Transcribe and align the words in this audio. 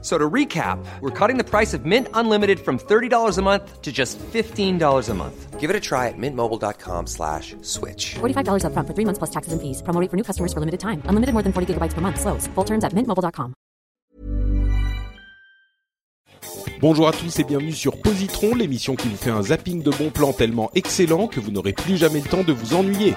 So 0.00 0.16
to 0.16 0.30
recap, 0.30 0.78
we're 1.00 1.10
cutting 1.10 1.38
the 1.38 1.44
price 1.44 1.74
of 1.74 1.84
Mint 1.84 2.06
Unlimited 2.14 2.60
from 2.60 2.78
$30 2.78 3.36
a 3.36 3.42
month 3.42 3.82
to 3.82 3.90
just 3.90 4.16
$15 4.18 5.08
a 5.08 5.14
month. 5.14 5.58
Give 5.58 5.70
it 5.70 5.74
a 5.74 5.80
try 5.80 6.06
at 6.06 6.14
mintmobile.com 6.16 7.08
slash 7.08 7.56
switch. 7.62 8.14
$45 8.20 8.62
upfront 8.62 8.86
for 8.86 8.94
three 8.94 9.04
months 9.04 9.18
plus 9.18 9.30
taxes 9.30 9.52
and 9.52 9.60
fees. 9.60 9.82
Promo 9.82 10.00
rate 10.00 10.08
for 10.08 10.16
new 10.16 10.22
customers 10.22 10.52
for 10.52 10.60
limited 10.60 10.78
time. 10.78 11.02
Unlimited 11.06 11.32
more 11.32 11.42
than 11.42 11.52
40 11.52 11.74
gigabytes 11.74 11.94
per 11.94 12.00
month. 12.00 12.20
Slows. 12.20 12.46
Full 12.54 12.64
terms 12.64 12.84
at 12.84 12.92
mintmobile.com. 12.92 13.54
Bonjour 16.80 17.08
à 17.08 17.12
tous 17.12 17.40
et 17.40 17.44
bienvenue 17.44 17.72
sur 17.72 18.00
Positron, 18.00 18.54
l'émission 18.54 18.94
qui 18.94 19.08
vous 19.08 19.16
fait 19.16 19.30
un 19.30 19.42
zapping 19.42 19.82
de 19.82 19.90
bons 19.90 20.10
plans 20.10 20.32
tellement 20.32 20.70
excellent 20.76 21.26
que 21.26 21.40
vous 21.40 21.50
n'aurez 21.50 21.72
plus 21.72 21.96
jamais 21.96 22.20
le 22.20 22.28
temps 22.28 22.44
de 22.44 22.52
vous 22.52 22.74
ennuyer. 22.76 23.16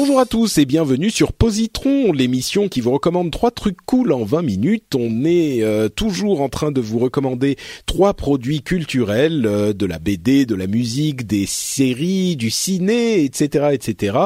Bonjour 0.00 0.20
à 0.20 0.26
tous 0.26 0.58
et 0.58 0.64
bienvenue 0.64 1.10
sur 1.10 1.32
Positron, 1.32 2.12
l'émission 2.12 2.68
qui 2.68 2.80
vous 2.80 2.92
recommande 2.92 3.32
trois 3.32 3.50
trucs 3.50 3.84
cool 3.84 4.12
en 4.12 4.22
20 4.22 4.42
minutes. 4.42 4.94
On 4.94 5.24
est 5.24 5.64
euh, 5.64 5.88
toujours 5.88 6.40
en 6.40 6.48
train 6.48 6.70
de 6.70 6.80
vous 6.80 7.00
recommander 7.00 7.56
trois 7.84 8.14
produits 8.14 8.62
culturels, 8.62 9.44
euh, 9.44 9.72
de 9.72 9.86
la 9.86 9.98
BD, 9.98 10.46
de 10.46 10.54
la 10.54 10.68
musique, 10.68 11.26
des 11.26 11.46
séries, 11.46 12.36
du 12.36 12.48
ciné, 12.48 13.24
etc., 13.24 13.70
etc. 13.72 14.18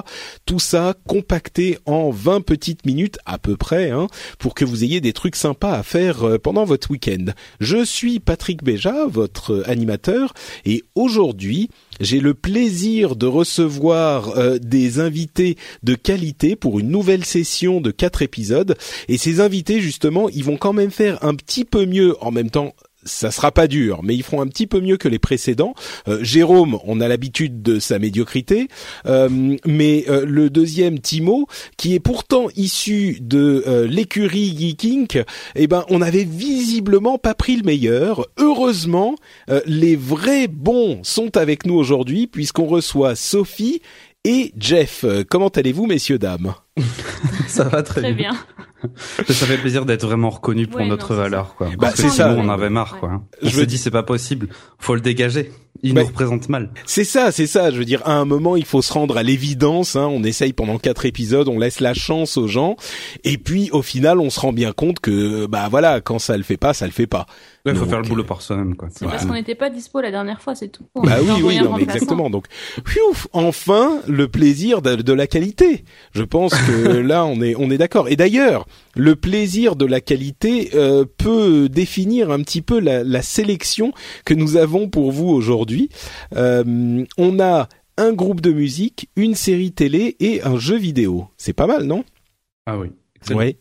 Tout 0.45 0.59
ça 0.59 0.95
compacté 1.09 1.79
en 1.87 2.11
20 2.11 2.43
petites 2.43 2.85
minutes 2.85 3.17
à 3.25 3.39
peu 3.39 3.57
près, 3.57 3.89
hein, 3.89 4.09
pour 4.39 4.55
que 4.55 4.67
vous 4.67 4.85
ayez 4.85 5.01
des 5.01 5.15
trucs 5.15 5.37
sympas 5.37 5.73
à 5.73 5.83
faire 5.83 6.23
euh, 6.23 6.37
pendant 6.37 6.67
votre 6.67 6.91
week-end. 6.91 7.33
Je 7.61 7.83
suis 7.83 8.21
Patrick 8.21 8.63
Béja, 8.63 9.07
votre 9.07 9.65
animateur, 9.67 10.35
et 10.67 10.85
aujourd'hui, 10.95 11.71
j'ai 12.03 12.21
le 12.21 12.35
plaisir 12.35 13.17
de 13.17 13.27
recevoir 13.27 14.37
euh, 14.37 14.59
des 14.59 15.01
invités 15.01 15.57
de 15.83 15.95
qualité 15.95 16.57
pour 16.57 16.81
une 16.81 16.91
nouvelle 16.91 17.25
session 17.25 17.81
de 17.81 17.91
quatre 17.91 18.23
épisodes. 18.23 18.77
Et 19.09 19.17
ces 19.19 19.41
invités, 19.41 19.81
justement, 19.81 20.29
ils 20.29 20.45
vont 20.45 20.57
quand 20.57 20.73
même 20.73 20.91
faire 20.91 21.25
un 21.25 21.35
petit 21.35 21.65
peu 21.65 21.87
mieux 21.87 22.17
en 22.21 22.31
même 22.31 22.51
temps. 22.51 22.75
Ça 23.05 23.31
sera 23.31 23.51
pas 23.51 23.67
dur, 23.67 24.01
mais 24.03 24.15
ils 24.15 24.23
feront 24.23 24.41
un 24.41 24.47
petit 24.47 24.67
peu 24.67 24.81
mieux 24.81 24.97
que 24.97 25.09
les 25.09 25.19
précédents. 25.19 25.75
Euh, 26.09 26.23
Jérôme, 26.23 26.79
on 26.85 27.01
a 27.01 27.09
l'habitude 27.09 27.63
de 27.63 27.79
sa 27.81 27.99
médiocrité, 27.99 28.69
Euh, 29.07 29.57
mais 29.67 30.05
euh, 30.09 30.25
le 30.27 30.51
deuxième, 30.51 31.01
Timo, 31.01 31.47
qui 31.77 31.95
est 31.95 32.01
pourtant 32.01 32.47
issu 32.57 33.19
de 33.21 33.65
euh, 33.67 33.87
l'écurie 33.87 34.57
Geeking, 34.57 35.25
eh 35.57 35.67
ben, 35.67 35.85
on 35.89 36.01
avait 36.03 36.25
visiblement 36.25 37.19
pas 37.19 37.35
pris 37.35 37.57
le 37.57 37.63
meilleur. 37.65 38.27
Heureusement, 38.39 39.17
euh, 39.51 39.61
les 39.67 39.97
vrais 39.97 40.47
bons 40.49 41.01
sont 41.03 41.37
avec 41.37 41.67
nous 41.67 41.75
aujourd'hui, 41.75 42.27
puisqu'on 42.27 42.67
reçoit 42.67 43.15
Sophie 43.17 43.81
et 44.25 44.53
Jeff. 44.57 45.05
Euh, 45.05 45.25
Comment 45.29 45.49
allez-vous, 45.49 45.87
messieurs 45.87 46.19
dames? 46.19 46.55
Ça 47.49 47.65
va 47.65 47.83
très, 47.83 48.01
Très 48.01 48.13
bien. 48.15 48.31
bien. 48.33 48.41
Ça 49.29 49.47
fait 49.47 49.59
plaisir 49.59 49.85
d'être 49.85 50.07
vraiment 50.07 50.31
reconnu 50.31 50.67
pour 50.67 50.81
Ouais, 50.81 50.89
notre 50.89 51.13
non, 51.15 51.19
valeur, 51.21 51.55
quoi. 51.57 51.69
Bah, 51.69 51.75
Parce 51.81 51.95
que 51.95 52.03
c'est 52.03 52.09
ça. 52.09 52.31
sinon, 52.31 52.43
on 52.45 52.49
avait 52.49 52.71
marre, 52.71 52.99
quoi. 52.99 53.23
On 53.43 53.49
Je 53.49 53.57
veux- 53.57 53.67
dit, 53.67 53.79
c'est 53.79 53.91
pas 53.91 54.03
possible. 54.03 54.49
Faut 54.79 54.95
le 54.95 55.01
dégager. 55.01 55.51
Il 55.85 55.95
Ouais. 55.95 56.03
nous 56.03 56.07
représente 56.09 56.49
mal. 56.49 56.71
C'est 56.87 57.03
ça, 57.03 57.33
c'est 57.33 57.49
ça. 57.49 57.71
Je 57.73 57.77
veux 57.79 57.85
dire, 57.85 58.03
à 58.05 58.13
un 58.13 58.25
moment, 58.25 58.55
il 58.57 58.65
faut 58.65 58.83
se 58.83 58.93
rendre 58.93 59.17
à 59.17 59.25
l'évidence. 59.25 59.97
Hein. 59.97 60.07
On 60.13 60.23
essaye 60.23 60.53
pendant 60.53 60.79
quatre 60.79 61.07
épisodes, 61.07 61.49
on 61.49 61.59
laisse 61.59 61.81
la 61.81 61.93
chance 61.93 62.37
aux 62.37 62.47
gens, 62.47 62.77
et 63.25 63.37
puis 63.37 63.69
au 63.73 63.83
final, 63.83 64.21
on 64.21 64.31
se 64.31 64.39
rend 64.39 64.53
bien 64.53 64.73
compte 64.73 65.01
que, 65.01 65.47
bah 65.47 65.67
voilà, 65.71 66.01
quand 66.01 66.21
ça 66.21 66.37
le 66.37 66.45
fait 66.45 66.57
pas, 66.59 66.73
ça 66.73 66.87
le 66.87 66.93
fait 66.93 67.09
pas. 67.09 67.27
Il 67.67 67.73
faut 67.75 67.81
Donc, 67.81 67.89
faire 67.91 68.01
le 68.03 68.09
boulot 68.09 68.23
euh, 68.23 68.27
par 68.27 68.43
soi-même, 68.43 68.77
quoi. 68.77 68.89
C'est 68.93 69.07
parce 69.07 69.25
qu'on 69.25 69.33
n'était 69.35 69.55
pas 69.57 69.71
dispo 69.71 70.01
la 70.01 70.11
dernière 70.13 70.41
fois, 70.41 70.55
c'est 70.55 70.69
tout. 70.69 70.85
On 70.95 71.03
Bah 71.03 71.17
oui, 71.21 71.43
oui, 71.43 71.59
non, 71.59 71.77
mais 71.77 71.83
exactement. 71.83 72.31
Donc, 72.31 72.47
enfin, 73.33 74.01
le 74.07 74.29
plaisir 74.29 74.83
de, 74.83 74.97
de 74.97 75.13
la 75.13 75.27
qualité. 75.27 75.85
Je 76.13 76.23
pense 76.23 76.55
que 76.55 76.73
là, 76.99 77.25
on 77.25 77.41
est, 77.41 77.55
on 77.57 77.71
est 77.71 77.79
d'accord. 77.79 78.09
Et 78.09 78.17
d'ailleurs, 78.17 78.67
le 78.95 79.17
plaisir 79.17 79.77
de 79.77 79.87
la 79.87 80.01
qualité 80.01 80.71
euh, 80.75 81.05
peut 81.05 81.69
définir 81.69 82.31
un 82.31 82.43
petit 82.43 82.63
peu 82.63 82.81
la, 82.81 83.05
la 83.05 83.23
sélection 83.23 83.93
que 84.25 84.35
nous 84.35 84.57
avons 84.57 84.89
pour 84.89 85.13
vous 85.13 85.29
aujourd'hui. 85.29 85.89
Euh, 86.35 87.05
on 87.19 87.41
a 87.41 87.69
un 87.97 88.13
groupe 88.13 88.41
de 88.41 88.53
musique, 88.53 89.11
une 89.17 89.35
série 89.35 89.73
télé 89.73 90.17
et 90.21 90.43
un 90.43 90.59
jeu 90.59 90.77
vidéo. 90.77 91.29
C'est 91.37 91.53
pas 91.53 91.67
mal, 91.67 91.85
non? 91.85 92.05
Ah 92.67 92.79
oui. 92.79 92.89
Ouais. 93.31 93.57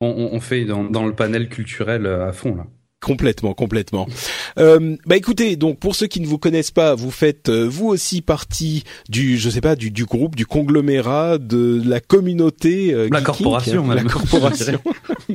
On, 0.00 0.40
fait 0.40 0.64
dans, 0.64 0.84
dans 0.84 1.06
le 1.06 1.14
panel 1.14 1.48
culturel 1.48 2.04
euh, 2.06 2.28
à 2.28 2.32
fond, 2.32 2.54
là. 2.54 2.66
Complètement, 3.02 3.52
complètement. 3.54 4.08
Euh, 4.58 4.96
bah 5.06 5.16
écoutez, 5.16 5.56
donc 5.56 5.78
pour 5.78 5.94
ceux 5.94 6.06
qui 6.06 6.20
ne 6.20 6.26
vous 6.26 6.38
connaissent 6.38 6.70
pas, 6.70 6.94
vous 6.94 7.10
faites 7.10 7.48
euh, 7.50 7.68
vous 7.68 7.86
aussi 7.88 8.22
partie 8.22 8.84
du, 9.08 9.36
je 9.38 9.50
sais 9.50 9.60
pas, 9.60 9.76
du, 9.76 9.90
du 9.90 10.06
groupe, 10.06 10.34
du 10.34 10.46
conglomérat, 10.46 11.38
de 11.38 11.82
la 11.86 12.00
communauté, 12.00 12.92
euh, 12.94 13.08
La 13.12 13.18
geeking, 13.18 13.24
corporation, 13.24 13.90
hein, 13.90 13.94
la 13.94 14.02
corporation. 14.04 14.80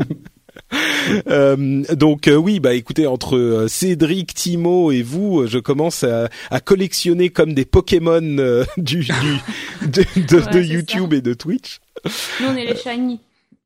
Euh, 1.30 1.84
donc 1.96 2.28
euh, 2.28 2.36
oui, 2.36 2.60
bah 2.60 2.74
écoutez, 2.74 3.06
entre 3.08 3.36
euh, 3.38 3.68
Cédric, 3.68 4.34
Timo 4.34 4.92
et 4.92 5.02
vous, 5.02 5.42
euh, 5.42 5.48
je 5.48 5.60
commence 5.60 6.04
à, 6.04 6.30
à 6.50 6.60
collectionner 6.62 7.30
comme 7.30 7.54
des 7.54 7.66
Pokémon 7.66 8.22
euh, 8.22 8.64
du, 8.78 9.00
du 9.00 9.08
de, 9.88 9.88
de- 9.92 10.36
Ouais, 10.38 10.42
de 10.42 10.42
c'est 10.52 10.66
YouTube 10.66 11.14
et 11.14 11.22
de 11.22 11.34
Twitch. 11.34 11.80
Nous, 12.40 12.48
on 12.48 12.56
est 12.56 12.66
les 12.66 12.76
shiny. 12.76 13.20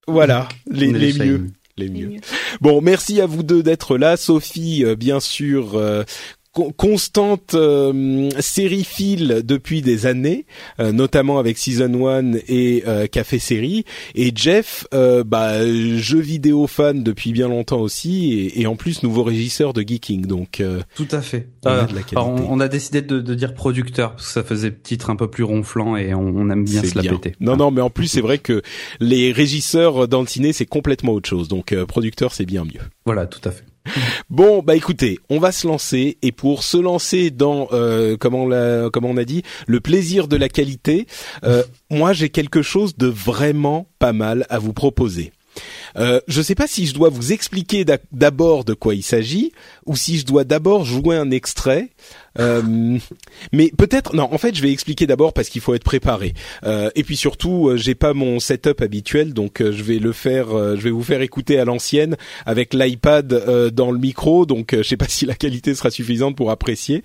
Voilà, 0.07 0.47
les, 0.69 0.91
les 0.91 1.13
mieux, 1.13 1.47
les 1.78 1.90
mieux. 1.90 2.19
Bon, 2.62 2.81
merci 2.81 3.22
à 3.22 3.25
vous 3.25 3.44
deux 3.44 3.63
d'être 3.63 3.97
là. 3.97 4.18
Sophie, 4.18 4.84
euh, 4.86 4.96
bien 4.96 5.19
sûr, 5.19 5.75
euh, 5.75 6.03
constante 6.77 7.53
euh, 7.53 8.29
sériephile 8.39 9.41
depuis 9.43 9.81
des 9.81 10.05
années, 10.05 10.45
euh, 10.79 10.91
notamment 10.91 11.38
avec 11.39 11.57
Season 11.57 12.07
1 12.07 12.33
et 12.47 12.83
euh, 12.88 13.07
Café 13.07 13.39
Série. 13.39 13.83
Et 14.16 14.31
Jeff, 14.33 14.88
euh, 14.93 15.23
bah, 15.23 15.66
jeu 15.66 16.19
vidéo 16.19 16.67
fan 16.67 17.03
depuis 17.03 17.31
bien 17.33 17.47
longtemps 17.47 17.81
aussi, 17.81 18.33
et, 18.33 18.61
et 18.61 18.67
en 18.67 18.75
plus 18.75 19.03
nouveau 19.03 19.23
régisseur 19.23 19.73
de 19.73 19.81
Geeking. 19.81 20.25
Donc, 20.25 20.59
euh, 20.61 20.81
Tout 20.95 21.07
à 21.11 21.21
fait. 21.21 21.49
On 21.66 21.69
a 21.69 21.73
Euh, 21.73 21.83
de 21.85 21.95
la 21.95 22.01
alors, 22.11 22.29
on, 22.29 22.47
on 22.53 22.59
a 22.59 22.67
décidé 22.67 23.01
de, 23.01 23.19
de 23.19 23.35
dire 23.35 23.53
producteur 23.53 24.11
parce 24.16 24.27
que 24.27 24.33
ça 24.33 24.43
faisait 24.43 24.72
titre 24.73 25.09
un 25.09 25.16
peu 25.16 25.29
plus 25.29 25.43
ronflant 25.43 25.95
et 25.97 26.13
on, 26.13 26.22
on 26.22 26.49
aime 26.49 26.63
bien 26.63 26.81
c'est 26.81 26.87
se 26.87 26.95
la 26.95 27.01
bien. 27.01 27.13
péter. 27.13 27.35
Non, 27.39 27.57
non, 27.57 27.72
mais 27.72 27.81
en 27.81 27.89
plus 27.89 28.07
c'est 28.07 28.22
vrai 28.22 28.37
que 28.37 28.61
les 28.99 29.31
régisseurs 29.31 30.07
dans 30.07 30.22
le 30.22 30.27
ciné 30.27 30.53
c'est 30.53 30.66
complètement 30.66 31.11
autre 31.13 31.27
chose. 31.29 31.47
Donc, 31.47 31.72
euh, 31.73 31.85
producteur 31.85 32.33
c'est 32.33 32.45
bien 32.45 32.63
mieux. 32.63 32.81
Voilà, 33.05 33.25
tout 33.25 33.41
à 33.47 33.51
fait. 33.51 33.63
Bon, 34.29 34.62
bah 34.62 34.75
écoutez, 34.75 35.19
on 35.29 35.40
va 35.40 35.51
se 35.51 35.68
lancer 35.68 36.18
et 36.22 36.31
pour 36.31 36.63
se 36.63 36.78
lancer 36.78 37.31
dans 37.31 37.68
euh, 37.72 38.18
on 38.22 38.90
comment 38.90 39.09
on 39.09 39.18
a 39.18 39.25
dit 39.25 39.44
le 39.68 39.79
plaisir 39.79 40.28
de 40.28 40.35
la 40.35 40.50
qualité, 40.50 41.07
euh, 41.44 41.63
moi 41.90 42.13
j'ai 42.13 42.29
quelque 42.29 42.62
chose 42.62 42.97
de 42.97 43.07
vraiment 43.07 43.88
pas 44.00 44.13
mal 44.13 44.46
à 44.50 44.59
vous 44.59 44.73
proposer. 44.73 45.31
Euh, 45.97 46.19
je 46.28 46.39
ne 46.39 46.44
sais 46.44 46.56
pas 46.56 46.67
si 46.67 46.85
je 46.88 46.94
dois 46.94 47.09
vous 47.09 47.31
expliquer 47.31 47.85
d'a- 47.85 47.97
d'abord 48.11 48.66
de 48.66 48.73
quoi 48.73 48.95
il 48.95 49.03
s'agit 49.03 49.51
ou 49.85 49.95
si 49.95 50.17
je 50.17 50.25
dois 50.25 50.44
d'abord 50.44 50.85
jouer 50.85 51.16
un 51.16 51.31
extrait. 51.31 51.89
Euh, 52.38 52.97
mais 53.53 53.72
peut-être 53.78 54.16
non. 54.16 54.28
En 54.34 54.38
fait, 54.38 54.55
je 54.55 54.61
vais 54.61 54.72
expliquer 54.72 55.07
d'abord 55.07 55.34
parce 55.34 55.50
qu'il 55.50 55.61
faut 55.61 55.73
être 55.73 55.84
préparé. 55.84 56.34
Euh, 56.66 56.89
et 56.95 57.03
puis 57.03 57.16
surtout, 57.16 57.69
euh, 57.69 57.78
j'ai 57.78 57.95
pas 57.95 58.13
mon 58.13 58.39
setup 58.39 58.81
habituel, 58.81 59.34
donc 59.34 59.61
euh, 59.61 59.72
je 59.72 59.84
vais 59.84 60.00
le 60.00 60.11
faire. 60.11 60.47
je 60.50 60.81
vais 60.81 60.91
vous 60.91 61.03
faire 61.03 61.22
écouter 61.22 61.59
à 61.59 61.66
l'ancienne 61.66 62.17
avec 62.45 62.73
l'iPad 62.73 63.72
dans 63.73 63.91
le 63.91 63.99
micro. 63.99 64.46
Donc, 64.46 64.73
euh, 64.73 64.84
je 64.84 64.90
sais 64.90 64.97
pas 64.97 65.08
si 65.08 65.25
la 65.25 65.35
qualité 65.35 65.75
sera 65.75 65.91
suffisante 65.91 66.35
pour 66.35 66.52
apprécier. 66.52 67.03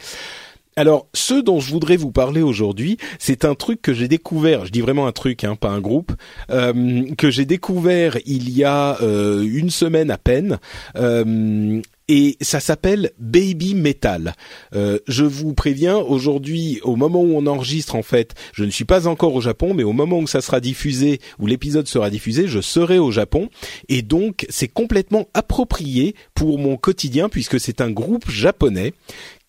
Alors, 0.80 1.08
ce 1.12 1.34
dont 1.34 1.60
je 1.60 1.70
voudrais 1.72 1.98
vous 1.98 2.10
parler 2.10 2.40
aujourd'hui, 2.40 2.96
c'est 3.18 3.44
un 3.44 3.54
truc 3.54 3.82
que 3.82 3.92
j'ai 3.92 4.08
découvert. 4.08 4.64
Je 4.64 4.72
dis 4.72 4.80
vraiment 4.80 5.06
un 5.06 5.12
truc, 5.12 5.44
hein, 5.44 5.54
pas 5.54 5.68
un 5.68 5.78
groupe, 5.78 6.10
euh, 6.50 7.04
que 7.18 7.30
j'ai 7.30 7.44
découvert 7.44 8.16
il 8.24 8.48
y 8.48 8.64
a 8.64 8.96
euh, 9.02 9.42
une 9.42 9.68
semaine 9.68 10.10
à 10.10 10.16
peine. 10.16 10.58
Euh, 10.96 11.82
et 12.08 12.36
ça 12.40 12.58
s'appelle 12.58 13.12
Baby 13.20 13.74
Metal. 13.74 14.34
Euh, 14.74 14.98
je 15.06 15.24
vous 15.24 15.54
préviens, 15.54 15.96
aujourd'hui, 15.96 16.80
au 16.82 16.96
moment 16.96 17.20
où 17.20 17.36
on 17.36 17.46
enregistre, 17.46 17.94
en 17.94 18.02
fait, 18.02 18.34
je 18.52 18.64
ne 18.64 18.70
suis 18.70 18.84
pas 18.84 19.06
encore 19.06 19.34
au 19.34 19.40
Japon, 19.40 19.74
mais 19.74 19.84
au 19.84 19.92
moment 19.92 20.18
où 20.18 20.26
ça 20.26 20.40
sera 20.40 20.58
diffusé, 20.58 21.20
où 21.38 21.46
l'épisode 21.46 21.86
sera 21.86 22.10
diffusé, 22.10 22.48
je 22.48 22.60
serai 22.60 22.98
au 22.98 23.12
Japon, 23.12 23.48
et 23.88 24.02
donc 24.02 24.44
c'est 24.48 24.66
complètement 24.66 25.28
approprié 25.34 26.16
pour 26.34 26.58
mon 26.58 26.76
quotidien 26.76 27.28
puisque 27.28 27.60
c'est 27.60 27.80
un 27.80 27.90
groupe 27.90 28.28
japonais 28.28 28.92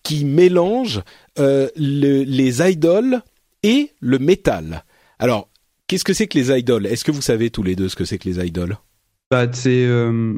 qui 0.02 0.24
mélange 0.24 1.02
euh, 1.38 1.68
le- 1.76 2.22
les 2.24 2.60
idoles 2.70 3.22
et 3.62 3.92
le 4.00 4.18
métal. 4.18 4.84
Alors, 5.18 5.48
qu'est-ce 5.86 6.04
que 6.04 6.12
c'est 6.12 6.26
que 6.26 6.38
les 6.38 6.58
idoles? 6.58 6.86
Est-ce 6.86 7.04
que 7.04 7.12
vous 7.12 7.22
savez 7.22 7.50
tous 7.50 7.62
les 7.62 7.76
deux 7.76 7.88
ce 7.88 7.96
que 7.96 8.04
c'est 8.04 8.18
que 8.18 8.28
les 8.28 8.44
idoles? 8.46 8.76
Bah, 9.32 9.46
c'est 9.50 9.86
euh, 9.86 10.34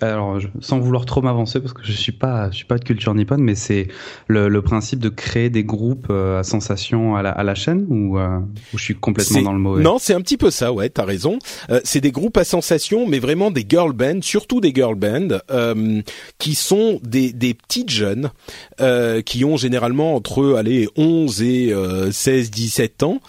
alors 0.00 0.38
je- 0.38 0.46
sans 0.60 0.78
vouloir 0.78 1.04
trop 1.06 1.20
m'avancer 1.22 1.58
parce 1.58 1.72
que 1.72 1.82
je 1.82 1.90
suis 1.90 2.12
pas 2.12 2.52
je 2.52 2.56
suis 2.58 2.64
pas 2.66 2.78
de 2.78 2.84
culture 2.84 3.12
nippone, 3.12 3.42
mais 3.42 3.56
c'est 3.56 3.88
le, 4.28 4.48
le 4.48 4.62
principe 4.62 5.00
de 5.00 5.08
créer 5.08 5.50
des 5.50 5.64
groupes 5.64 6.06
euh, 6.10 6.38
à 6.38 6.44
sensation 6.44 7.16
à 7.16 7.22
la, 7.22 7.32
à 7.32 7.42
la 7.42 7.56
chaîne 7.56 7.84
ou 7.88 8.16
euh, 8.16 8.38
je 8.74 8.78
suis 8.78 8.94
complètement 8.94 9.42
dans 9.42 9.52
le 9.52 9.58
mauvais? 9.58 9.82
Non, 9.82 9.98
c'est 9.98 10.14
un 10.14 10.20
petit 10.20 10.36
peu 10.36 10.52
ça, 10.52 10.72
ouais, 10.72 10.88
t'as 10.88 11.04
raison. 11.04 11.40
Euh, 11.70 11.80
c'est 11.82 12.00
des 12.00 12.12
groupes 12.12 12.36
à 12.36 12.44
sensation, 12.44 13.08
mais 13.08 13.18
vraiment 13.18 13.50
des 13.50 13.66
girl 13.68 13.92
bands, 13.92 14.22
surtout 14.22 14.60
des 14.60 14.72
girl 14.72 14.94
bands, 14.94 15.40
euh, 15.50 16.00
qui 16.38 16.54
sont 16.54 17.00
des, 17.02 17.32
des 17.32 17.54
petites 17.54 17.90
jeunes, 17.90 18.30
euh, 18.80 19.20
qui 19.20 19.44
ont 19.44 19.56
généralement 19.56 20.14
entre, 20.14 20.54
allez, 20.56 20.88
11 20.96 21.42
et 21.42 21.72
euh, 21.72 22.12
16, 22.12 22.52
17 22.52 23.02
ans, 23.02 23.20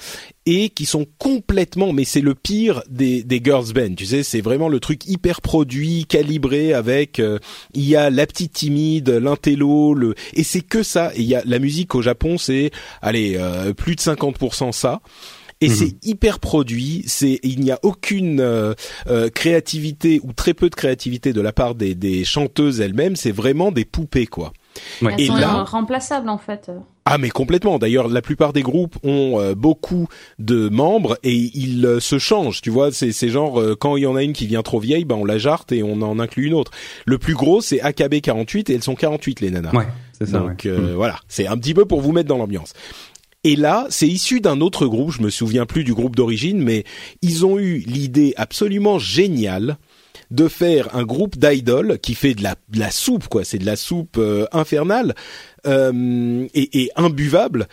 et 0.52 0.70
qui 0.70 0.86
sont 0.86 1.06
complètement, 1.20 1.94
mais 1.94 2.06
c'est 2.06 2.22
le 2.22 2.34
pire 2.34 2.82
des, 2.90 3.24
des 3.24 3.40
girls 3.44 3.72
band, 3.72 3.94
tu 3.96 4.08
sais, 4.08 4.24
c'est 4.24 4.42
vraiment 4.42 4.68
le 4.68 4.80
truc 4.80 5.08
hyper 5.08 5.42
produit, 5.42 6.06
calibré 6.10 6.74
avec, 6.74 7.20
euh, 7.20 7.38
il 7.76 7.88
y 7.88 7.96
a 7.96 8.10
la 8.10 8.26
petite 8.26 8.54
timide, 8.54 9.10
l'intello, 9.10 9.94
le, 9.94 10.16
et 10.34 10.44
c'est 10.44 10.62
que 10.62 10.82
ça, 10.82 11.12
et 11.16 11.20
il 11.20 11.28
y 11.28 11.36
a 11.36 11.44
la 11.46 11.60
musique 11.60 11.94
au 11.94 12.02
Japon, 12.02 12.40
c'est, 12.40 12.72
allez, 13.04 13.36
euh, 13.38 13.74
plus 13.74 13.96
de 13.96 14.02
50% 14.02 14.72
ça. 14.72 15.02
Et 15.62 15.68
Mhm. 15.68 15.76
c'est 15.76 15.96
hyper 16.08 16.40
produit, 16.40 17.04
c'est 17.06 17.40
il 17.44 17.60
n'y 17.60 17.70
a 17.70 17.80
aucune 17.84 18.40
euh, 18.40 18.74
euh, 19.08 19.30
créativité 19.30 20.22
ou 20.24 20.32
très 20.32 20.54
peu 20.54 20.70
de 20.70 20.76
créativité 20.76 21.34
de 21.34 21.42
la 21.42 21.52
part 21.52 21.76
des, 21.76 21.96
des 21.96 22.24
chanteuses 22.24 22.80
elles-mêmes, 22.80 23.18
c'est 23.18 23.34
vraiment 23.34 23.72
des 23.72 23.84
poupées 23.86 24.26
quoi. 24.26 24.54
Ouais. 25.02 25.14
Elles 25.18 25.22
Et 25.22 25.28
sont 25.28 25.36
là- 25.36 25.64
remplaçables 25.64 26.30
en 26.30 26.38
fait. 26.38 26.72
Ah 27.06 27.18
mais 27.18 27.30
complètement. 27.30 27.80
D'ailleurs, 27.80 28.08
la 28.08 28.22
plupart 28.22 28.54
des 28.54 28.62
groupes 28.62 28.96
ont 29.04 29.40
euh, 29.40 29.56
beaucoup 29.56 30.08
de 30.38 30.70
membres 30.70 31.18
et 31.24 31.34
ils 31.36 31.84
euh, 31.86 32.00
se 32.00 32.20
changent. 32.20 32.62
Tu 32.62 32.70
vois, 32.70 32.92
c'est 32.92 33.12
c'est 33.12 33.30
genre 33.30 33.60
euh, 33.60 33.76
quand 33.76 33.98
il 33.98 34.04
y 34.04 34.06
en 34.06 34.16
a 34.16 34.24
une 34.24 34.34
qui 34.34 34.46
vient 34.46 34.62
trop 34.62 34.80
vieille, 34.80 35.06
ben 35.06 35.16
on 35.16 35.26
la 35.26 35.38
jarte 35.40 35.72
et 35.72 35.82
on 35.82 36.02
en 36.04 36.20
inclut 36.20 36.46
une 36.46 36.54
autre. 36.54 36.72
Le 37.06 37.18
plus 37.18 37.34
gros, 37.34 37.62
c'est 37.62 37.82
AKB 37.82 38.22
48 38.22 38.70
et 38.70 38.76
elles 38.76 38.84
sont 38.84 38.96
48 38.96 39.42
les 39.42 39.50
nanas. 39.52 39.72
Ouais, 39.74 39.88
c'est 40.20 40.28
ça. 40.28 40.40
Donc 40.40 40.62
ouais. 40.66 40.70
euh, 40.72 40.94
voilà, 40.96 41.20
c'est 41.28 41.48
un 41.48 41.58
petit 41.58 41.74
peu 41.74 41.86
pour 41.86 42.02
vous 42.02 42.12
mettre 42.12 42.30
dans 42.30 42.38
l'ambiance. 42.38 42.74
Et 43.46 43.56
là, 43.56 43.88
c'est 43.90 44.08
issu 44.08 44.42
d'un 44.42 44.60
autre 44.60 44.86
groupe, 44.86 45.12
je 45.12 45.22
me 45.22 45.30
souviens 45.30 45.66
plus 45.66 45.86
du 45.86 45.94
groupe 45.94 46.16
d'origine, 46.16 46.62
mais 46.62 46.84
ils 47.22 47.46
ont 47.46 47.58
eu 47.58 47.78
l'idée 47.78 48.34
absolument 48.36 49.00
géniale 49.00 49.78
de 50.32 50.48
faire 50.48 50.96
un 50.96 51.04
groupe 51.04 51.38
d'idoles 51.38 52.00
qui 52.00 52.16
fait 52.16 52.34
de 52.36 52.44
la, 52.44 52.92
soupe, 52.92 53.28
quoi. 53.28 53.44
C'est 53.44 53.58
de 53.58 53.66
la 53.66 53.76
soupe 53.76 54.18
euh, 54.18 54.46
infernale 54.52 55.16
euh, 55.66 56.48
et, 56.54 56.84
et 56.84 56.92
imbuvable, 56.96 57.68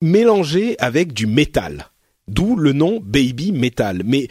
mélangée 0.00 0.76
avec 0.78 1.12
du 1.12 1.26
métal. 1.26 1.88
D'où 2.26 2.56
le 2.56 2.72
nom 2.72 3.00
Baby 3.02 3.52
Metal. 3.52 4.02
Mais 4.04 4.28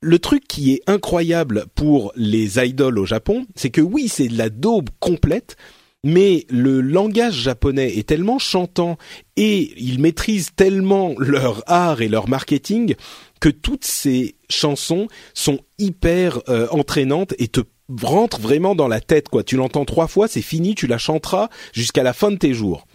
le 0.00 0.18
truc 0.18 0.46
qui 0.46 0.72
est 0.72 0.82
incroyable 0.86 1.64
pour 1.74 2.12
les 2.16 2.58
idoles 2.58 2.98
au 2.98 3.06
Japon, 3.06 3.46
c'est 3.54 3.70
que 3.70 3.80
oui, 3.80 4.08
c'est 4.08 4.28
de 4.28 4.38
la 4.38 4.50
daube 4.50 4.90
complète, 5.00 5.56
mais 6.04 6.46
le 6.50 6.80
langage 6.80 7.34
japonais 7.34 7.96
est 7.96 8.06
tellement 8.06 8.38
chantant 8.38 8.98
et 9.36 9.72
ils 9.76 9.98
maîtrisent 9.98 10.50
tellement 10.54 11.14
leur 11.18 11.64
art 11.66 12.02
et 12.02 12.08
leur 12.08 12.28
marketing 12.28 12.94
que 13.40 13.48
toutes 13.48 13.84
ces 13.84 14.36
chansons 14.48 15.08
sont 15.32 15.58
hyper 15.78 16.40
euh, 16.48 16.68
entraînantes 16.70 17.34
et 17.38 17.48
te 17.48 17.60
rentrent 18.02 18.40
vraiment 18.40 18.74
dans 18.74 18.88
la 18.88 19.00
tête 19.00 19.28
quoi. 19.28 19.42
Tu 19.42 19.56
l'entends 19.56 19.84
trois 19.84 20.06
fois, 20.06 20.28
c'est 20.28 20.42
fini, 20.42 20.74
tu 20.74 20.86
la 20.86 20.98
chanteras 20.98 21.48
jusqu'à 21.72 22.02
la 22.02 22.12
fin 22.12 22.30
de 22.30 22.36
tes 22.36 22.54
jours. 22.54 22.86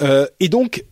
Euh, 0.00 0.26
et 0.40 0.48
donc 0.48 0.84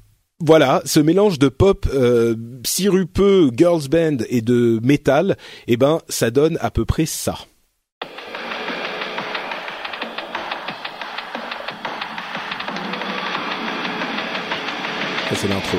voilà, 0.45 0.83
ce 0.85 0.99
mélange 0.99 1.39
de 1.39 1.49
pop 1.49 1.87
euh, 1.95 2.35
sirupeux, 2.65 3.51
girls 3.57 3.89
band 3.89 4.19
et 4.29 4.43
de 4.43 4.81
métal, 4.83 5.37
eh 5.69 5.77
ben 5.77 6.01
ça 6.09 6.33
donne 6.33 6.59
à 6.61 6.73
peu 6.73 6.85
près 6.85 7.07
ça. 7.07 7.39
C'est 15.35 15.49
l'intro. 15.49 15.79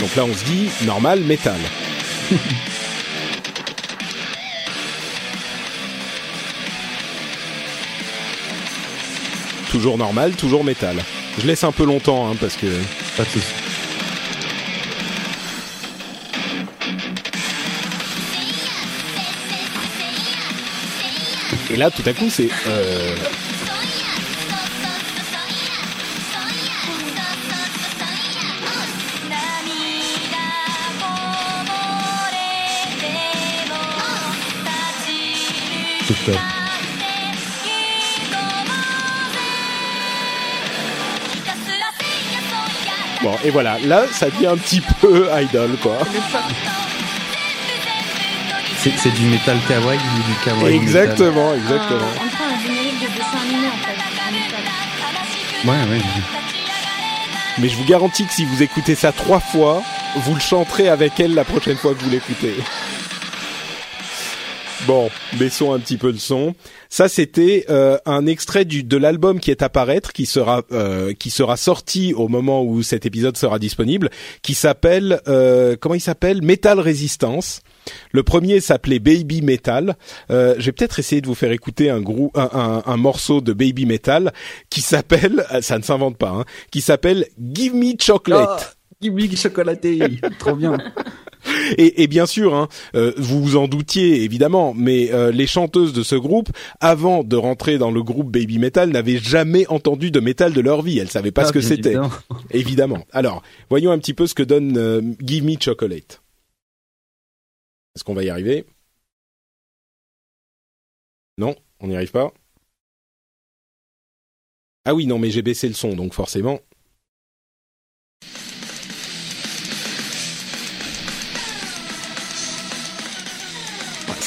Donc 0.00 0.16
là 0.16 0.24
on 0.24 0.32
se 0.34 0.44
dit 0.44 0.70
normal 0.84 1.20
métal. 1.20 1.60
toujours 9.70 9.98
normal, 9.98 10.32
toujours 10.32 10.64
métal. 10.64 10.96
Je 11.38 11.46
laisse 11.46 11.62
un 11.64 11.72
peu 11.72 11.84
longtemps 11.84 12.30
hein, 12.30 12.36
parce 12.40 12.56
que 12.56 12.66
Pas 13.16 13.24
de. 13.24 13.63
Et 21.74 21.76
là 21.76 21.90
tout 21.90 22.02
à 22.06 22.12
coup 22.12 22.30
c'est 22.30 22.48
euh, 22.68 23.16
bon 43.20 43.32
et 43.44 43.50
voilà 43.50 43.78
là 43.84 44.04
ça 44.12 44.30
devient 44.30 44.46
un 44.46 44.56
petit 44.56 44.80
peu 45.00 45.28
idol 45.42 45.76
quoi. 45.82 45.98
C'est 48.84 48.92
c'est 48.98 49.10
du 49.12 49.24
métal 49.24 49.58
kawaii 49.66 49.98
ou 49.98 50.22
du 50.22 50.34
kawaii 50.44 50.76
Exactement, 50.76 51.54
exactement. 51.54 52.00
Un, 52.00 52.26
entre 52.26 52.42
un 52.42 52.62
générique 52.62 53.00
de 53.00 53.06
dessin 53.06 53.38
animé 53.42 53.66
en 53.68 53.78
fait. 53.78 53.96
un 53.96 54.30
métal. 54.30 54.60
métal 55.64 55.90
Ouais, 55.90 55.96
ouais. 55.96 56.02
Mais 57.58 57.68
je 57.70 57.76
vous 57.76 57.84
garantis 57.84 58.26
que 58.26 58.32
si 58.34 58.44
vous 58.44 58.62
écoutez 58.62 58.94
ça 58.94 59.10
trois 59.10 59.40
fois, 59.40 59.82
vous 60.16 60.34
le 60.34 60.40
chanterez 60.40 60.90
avec 60.90 61.18
elle 61.18 61.32
la 61.34 61.44
prochaine 61.44 61.78
fois 61.78 61.94
que 61.94 62.00
vous 62.04 62.10
l'écoutez. 62.10 62.56
Bon, 64.86 65.08
baissons 65.38 65.72
un 65.72 65.78
petit 65.78 65.96
peu 65.96 66.10
le 66.12 66.18
son. 66.18 66.54
Ça, 66.90 67.08
c'était 67.08 67.64
euh, 67.70 67.96
un 68.04 68.26
extrait 68.26 68.66
du, 68.66 68.82
de 68.82 68.96
l'album 68.98 69.40
qui 69.40 69.50
est 69.50 69.62
à 69.62 69.70
paraître, 69.70 70.12
qui 70.12 70.26
sera 70.26 70.62
euh, 70.72 71.14
qui 71.14 71.30
sera 71.30 71.56
sorti 71.56 72.12
au 72.12 72.28
moment 72.28 72.62
où 72.62 72.82
cet 72.82 73.06
épisode 73.06 73.36
sera 73.38 73.58
disponible, 73.58 74.10
qui 74.42 74.52
s'appelle 74.52 75.22
euh, 75.26 75.76
comment 75.80 75.94
il 75.94 76.02
s'appelle? 76.02 76.42
Metal 76.42 76.78
Resistance. 76.78 77.62
Le 78.12 78.22
premier 78.22 78.60
s'appelait 78.60 78.98
Baby 78.98 79.40
Metal. 79.40 79.96
Euh, 80.30 80.54
je 80.58 80.66
vais 80.66 80.72
peut-être 80.72 80.98
essayer 80.98 81.22
de 81.22 81.26
vous 81.26 81.34
faire 81.34 81.52
écouter 81.52 81.88
un, 81.88 82.00
grou- 82.02 82.30
un, 82.34 82.82
un, 82.84 82.96
morceau 82.98 83.40
de 83.40 83.52
Baby 83.54 83.86
Metal 83.86 84.32
qui 84.68 84.82
s'appelle, 84.82 85.46
ça 85.62 85.78
ne 85.78 85.82
s'invente 85.82 86.18
pas, 86.18 86.30
hein, 86.30 86.44
qui 86.70 86.82
s'appelle 86.82 87.26
Give 87.40 87.74
Me 87.74 87.92
Chocolate. 87.98 88.76
Chocolaté, 89.36 89.98
trop 90.38 90.54
bien. 90.54 90.76
Et, 91.76 92.02
et 92.02 92.06
bien 92.06 92.24
sûr, 92.26 92.54
hein, 92.54 92.68
euh, 92.94 93.12
vous 93.18 93.42
vous 93.42 93.56
en 93.56 93.68
doutiez 93.68 94.22
évidemment, 94.22 94.72
mais 94.74 95.12
euh, 95.12 95.30
les 95.30 95.46
chanteuses 95.46 95.92
de 95.92 96.02
ce 96.02 96.14
groupe, 96.14 96.48
avant 96.80 97.22
de 97.22 97.36
rentrer 97.36 97.76
dans 97.78 97.90
le 97.90 98.02
groupe 98.02 98.30
Baby 98.30 98.58
Metal, 98.58 98.88
n'avaient 98.90 99.18
jamais 99.18 99.66
entendu 99.68 100.10
de 100.10 100.20
métal 100.20 100.52
de 100.54 100.60
leur 100.60 100.80
vie. 100.82 100.98
Elles 100.98 101.10
savaient 101.10 101.32
pas 101.32 101.42
Ah, 101.42 101.46
ce 101.46 101.52
que 101.52 101.60
c'était. 101.60 101.90
évidemment. 101.90 102.10
Évidemment. 102.50 103.04
Alors, 103.12 103.42
voyons 103.68 103.90
un 103.92 103.98
petit 103.98 104.14
peu 104.14 104.26
ce 104.26 104.34
que 104.34 104.42
donne 104.42 104.76
euh, 104.78 105.02
Give 105.22 105.44
Me 105.44 105.56
Chocolate. 105.60 106.22
Est-ce 107.94 108.04
qu'on 108.04 108.14
va 108.14 108.24
y 108.24 108.30
arriver? 108.30 108.64
Non, 111.38 111.54
on 111.80 111.88
n'y 111.88 111.96
arrive 111.96 112.10
pas. 112.12 112.32
Ah 114.86 114.94
oui, 114.94 115.06
non, 115.06 115.18
mais 115.18 115.30
j'ai 115.30 115.42
baissé 115.42 115.68
le 115.68 115.74
son, 115.74 115.94
donc 115.94 116.12
forcément. 116.14 116.60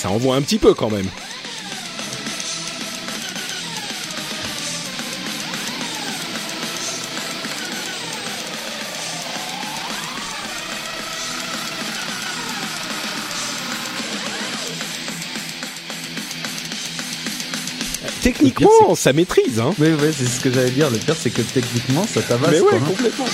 Ça 0.08 0.14
envoie 0.14 0.38
un 0.38 0.42
petit 0.42 0.58
peu 0.58 0.74
quand 0.74 0.90
même. 0.90 1.06
Techniquement, 18.22 18.96
ça 18.96 19.12
maîtrise, 19.12 19.60
hein. 19.60 19.74
Ouais, 19.78 19.92
ouais, 19.92 20.14
c'est 20.18 20.26
ce 20.26 20.40
que 20.40 20.50
j'allais 20.54 20.70
dire. 20.70 20.90
Le 20.90 21.00
pire, 21.00 21.16
c'est 21.20 21.32
que 21.32 21.42
techniquement, 21.42 22.08
ça 22.08 22.22
tabasse. 22.22 22.52
Mais 22.52 22.60
quoi, 22.60 22.72
ouais, 22.72 22.78
hein. 22.78 22.86
complètement. 22.88 23.26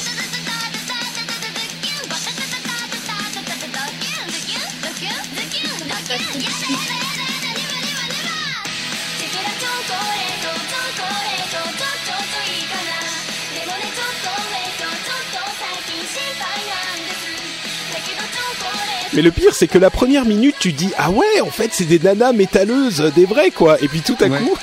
Mais 19.15 19.22
le 19.22 19.32
pire, 19.32 19.53
c'est 19.53 19.67
que 19.67 19.77
la 19.77 19.89
première 19.89 20.25
minute, 20.25 20.55
tu 20.60 20.72
dis 20.74 20.89
ah 20.98 21.12
ouais, 21.12 21.39
en 21.41 21.51
fait, 21.51 21.70
c'est 21.72 21.86
des 21.86 22.00
nanas 22.00 22.34
métalleuses, 22.34 23.12
des 23.15 23.25
vraies 23.25 23.51
quoi. 23.51 23.82
Et 23.84 23.88
puis 23.88 24.01
tout 24.01 24.17
à 24.20 24.25
Ouais. 24.27 24.39
coup, 24.39 24.58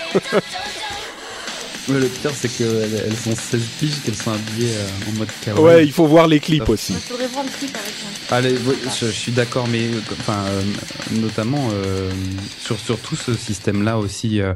le 1.93 2.07
pire, 2.07 2.31
c'est 2.35 2.49
qu'elles 2.49 3.03
elles 3.07 3.17
sont 3.17 3.35
16 3.35 3.61
piges, 3.79 3.95
qu'elles 4.05 4.15
sont 4.17 4.33
habillées 4.33 4.73
euh, 4.77 5.11
en 5.11 5.19
mode 5.19 5.29
kawaii. 5.45 5.63
ouais, 5.65 5.85
il 5.87 5.93
faut 5.93 6.07
voir 6.07 6.27
les 6.29 6.39
clips 6.41 6.69
aussi. 6.69 6.93
Il 6.95 6.99
faudrait 7.01 7.27
voir 7.29 7.45
le 7.45 7.51
clip 7.59 7.77
avec 7.77 7.95
un. 8.33 8.37
Allez, 8.37 8.53
ouais, 8.53 8.77
je, 9.01 9.07
je 9.07 9.11
suis 9.13 9.33
d'accord, 9.33 9.67
mais 9.69 9.85
euh, 9.85 10.01
enfin, 10.21 10.45
euh, 10.49 10.63
notamment 11.13 11.69
euh, 11.73 12.11
sur 12.61 12.79
sur 12.79 12.99
tout 12.99 13.17
ce 13.17 13.35
système-là 13.35 13.99
aussi 13.99 14.41
euh, 14.41 14.53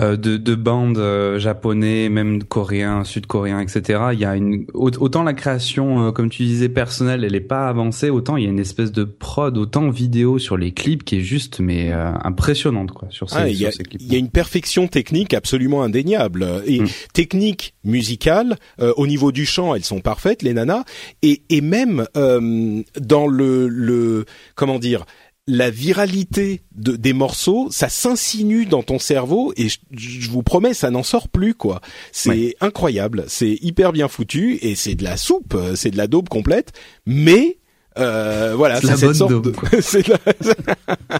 de 0.00 0.38
de 0.38 0.54
bandes 0.54 0.96
euh, 0.96 1.38
japonais, 1.38 2.08
même 2.08 2.44
coréens, 2.44 3.04
sud-coréens, 3.04 3.60
etc. 3.60 4.00
Il 4.14 4.20
y 4.20 4.24
a 4.24 4.36
une 4.36 4.64
au- 4.72 4.88
autant 5.00 5.22
la 5.22 5.34
création, 5.34 6.06
euh, 6.06 6.12
comme 6.12 6.30
tu 6.30 6.44
disais, 6.44 6.70
personnelle, 6.70 7.24
elle 7.24 7.34
est 7.34 7.40
pas 7.40 7.68
avancée, 7.68 8.08
autant 8.08 8.38
il 8.38 8.44
y 8.44 8.46
a 8.46 8.50
une 8.50 8.58
espèce 8.58 8.90
de 8.90 9.04
prod, 9.04 9.58
autant 9.58 9.90
vidéo 9.90 10.38
sur 10.38 10.56
les 10.56 10.72
clips 10.72 11.04
qui 11.04 11.16
est 11.16 11.20
juste 11.22 11.60
mais 11.60 11.92
euh, 11.92 12.10
impressionnante 12.24 12.92
quoi 12.92 13.08
sur 13.10 13.28
ces, 13.28 13.36
Ah, 13.36 13.48
il 13.50 13.54
y, 13.54 13.58
sur 13.58 13.68
a, 13.68 13.70
ces 13.72 13.82
clips. 13.82 14.00
il 14.00 14.10
y 14.10 14.16
a 14.16 14.18
une 14.18 14.30
perfection 14.30 14.88
technique 14.88 15.34
absolument 15.34 15.82
indéniable 15.82 16.62
et 16.66 16.80
Mm. 16.80 16.86
technique 17.12 17.74
musicale 17.84 18.56
euh, 18.80 18.94
au 18.96 19.06
niveau 19.06 19.30
du 19.30 19.44
chant 19.44 19.74
elles 19.74 19.84
sont 19.84 20.00
parfaites 20.00 20.42
les 20.42 20.54
nanas 20.54 20.84
et, 21.22 21.42
et 21.50 21.60
même 21.60 22.06
euh, 22.16 22.80
dans 22.98 23.26
le, 23.26 23.68
le 23.68 24.24
comment 24.54 24.78
dire 24.78 25.04
la 25.48 25.70
viralité 25.70 26.62
de, 26.74 26.94
des 26.94 27.12
morceaux, 27.12 27.68
ça 27.72 27.88
s'insinue 27.88 28.64
dans 28.64 28.82
ton 28.84 28.98
cerveau 29.00 29.52
et 29.56 29.68
je, 29.68 29.78
je 29.92 30.30
vous 30.30 30.42
promets, 30.44 30.72
ça 30.74 30.90
n'en 30.90 31.02
sort 31.02 31.28
plus 31.28 31.54
quoi. 31.54 31.80
C'est 32.12 32.28
Ouais. 32.30 32.56
incroyable, 32.60 33.24
c'est 33.26 33.58
hyper 33.60 33.92
bien 33.92 34.06
foutu 34.08 34.58
et 34.62 34.74
c'est 34.76 34.94
de 34.94 35.02
la 35.02 35.16
soupe, 35.16 35.54
euh, 35.54 35.74
c'est 35.74 35.90
de 35.90 35.96
la 35.96 36.06
daube 36.06 36.28
complète, 36.28 36.72
mais 37.06 37.58
euh, 37.98 38.54
voilà, 38.56 38.80
C'est 38.80 38.86
la 38.86 38.96
cette 38.96 39.04
bonne 39.06 39.14
sorte 39.14 39.30
daube, 39.32 39.52
de- 39.72 39.80
c'est 39.80 40.06
de 40.06 40.12
la- 40.12 41.18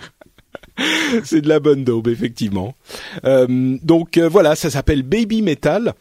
c'est 1.24 1.40
de 1.40 1.48
la 1.48 1.60
bonne 1.60 1.84
daube 1.84 2.08
effectivement. 2.08 2.74
Euh, 3.24 3.76
donc 3.82 4.16
euh, 4.18 4.28
voilà, 4.28 4.54
ça 4.56 4.70
s'appelle 4.70 5.02
Baby 5.02 5.42
Metal. 5.42 5.94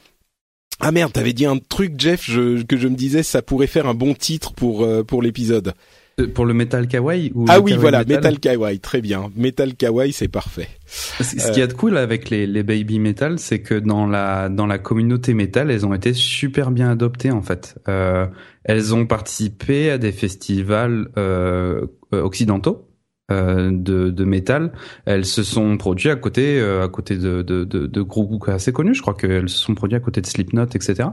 Ah 0.80 0.92
merde, 0.92 1.12
t'avais 1.14 1.34
dit 1.34 1.46
un 1.46 1.58
truc, 1.58 1.94
Jeff, 1.98 2.24
je- 2.30 2.64
que 2.64 2.78
je 2.78 2.88
me 2.88 2.96
disais, 2.96 3.24
ça 3.24 3.42
pourrait 3.42 3.68
faire 3.68 3.88
un 3.88 3.94
bon 3.94 4.14
titre 4.14 4.54
pour 4.54 4.84
euh, 4.84 5.04
pour 5.04 5.22
l'épisode. 5.22 5.74
Euh, 6.22 6.28
Pour 6.28 6.46
le 6.46 6.54
metal 6.54 6.88
kawaii 6.88 7.32
ou 7.36 7.46
Ah 7.50 7.60
oui, 7.60 7.72
kawaii 7.72 7.82
voilà, 7.82 8.00
metal 8.00 8.16
Metal 8.16 8.40
Kawaii, 8.40 8.80
très 8.80 9.02
bien. 9.02 9.30
Metal 9.36 9.74
Kawaii, 9.76 10.14
c'est 10.14 10.28
parfait. 10.28 10.68
Ce 10.86 11.24
ce 11.24 11.48
qu'il 11.52 11.60
y 11.60 11.62
a 11.62 11.68
de 11.68 11.74
cool 11.74 11.98
avec 11.98 12.30
les, 12.30 12.48
les 12.48 12.64
baby 12.64 13.00
metal, 13.00 13.40
c'est 13.40 13.60
que 13.60 13.76
dans 13.76 14.08
la 14.08 14.50
dans 14.50 14.68
la 14.68 14.78
communauté 14.78 15.34
metal, 15.34 15.72
elles 15.72 15.86
ont 15.86 15.94
été 15.94 16.14
super 16.14 16.72
bien 16.72 16.90
adoptées 16.90 17.32
en 17.32 17.42
fait. 17.42 17.76
Euh, 17.88 18.28
elles 18.64 18.94
ont 18.94 19.06
participé 19.06 19.90
à 19.90 19.98
des 19.98 20.12
festivals 20.12 21.10
euh, 21.18 21.88
euh, 22.14 22.22
occidentaux 22.22 22.86
euh, 22.86 22.91
de 23.32 24.10
de 24.10 24.24
métal. 24.26 24.72
Elles 25.06 25.26
se 25.26 25.44
sont 25.44 25.78
produites 25.78 26.12
à 26.12 26.16
côté 26.16 26.60
euh, 26.60 26.84
à 26.84 26.90
côté 26.90 27.18
de 27.18 27.42
de, 27.42 27.64
de, 27.64 27.88
de 27.88 28.02
groupes 28.02 28.48
assez 28.48 28.72
connus. 28.72 28.96
Je 28.96 29.02
crois 29.02 29.14
qu'elles 29.14 29.50
se 29.50 29.58
sont 29.58 29.76
produites 29.76 29.98
à 29.98 30.00
côté 30.00 30.22
de 30.22 30.28
Slipknot, 30.28 30.66
etc. 30.66 31.10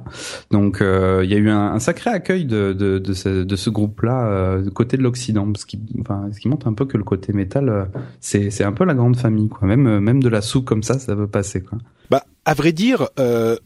Donc 0.50 0.80
euh, 0.80 1.20
il 1.24 1.30
y 1.30 1.34
a 1.34 1.38
eu 1.38 1.50
un, 1.50 1.72
un 1.72 1.78
sacré 1.78 2.10
accueil 2.10 2.44
de 2.44 2.72
de 2.72 2.98
de 2.98 3.12
ce, 3.12 3.42
de 3.44 3.56
ce 3.56 3.70
groupe-là 3.70 4.26
euh, 4.26 4.70
côté 4.70 4.96
de 4.96 5.02
l'Occident, 5.02 5.50
ce 5.56 5.66
qui 5.66 5.80
enfin 6.00 6.28
ce 6.32 6.40
qui 6.40 6.48
montre 6.48 6.66
un 6.66 6.74
peu 6.74 6.84
que 6.84 6.96
le 6.96 7.04
côté 7.04 7.32
métal 7.32 7.68
euh, 7.68 7.84
c'est 8.20 8.50
c'est 8.50 8.64
un 8.64 8.72
peu 8.72 8.84
la 8.84 8.94
grande 8.94 9.16
famille 9.16 9.48
quoi. 9.48 9.66
Même 9.68 9.86
euh, 9.86 10.00
même 10.00 10.22
de 10.22 10.28
la 10.28 10.40
soupe 10.40 10.64
comme 10.64 10.82
ça, 10.82 10.98
ça 10.98 11.14
peut 11.14 11.26
passer 11.26 11.62
quoi. 11.62 11.78
Bah, 12.10 12.24
à 12.44 12.54
vrai 12.54 12.72
dire, 12.72 13.08
euh, 13.18 13.56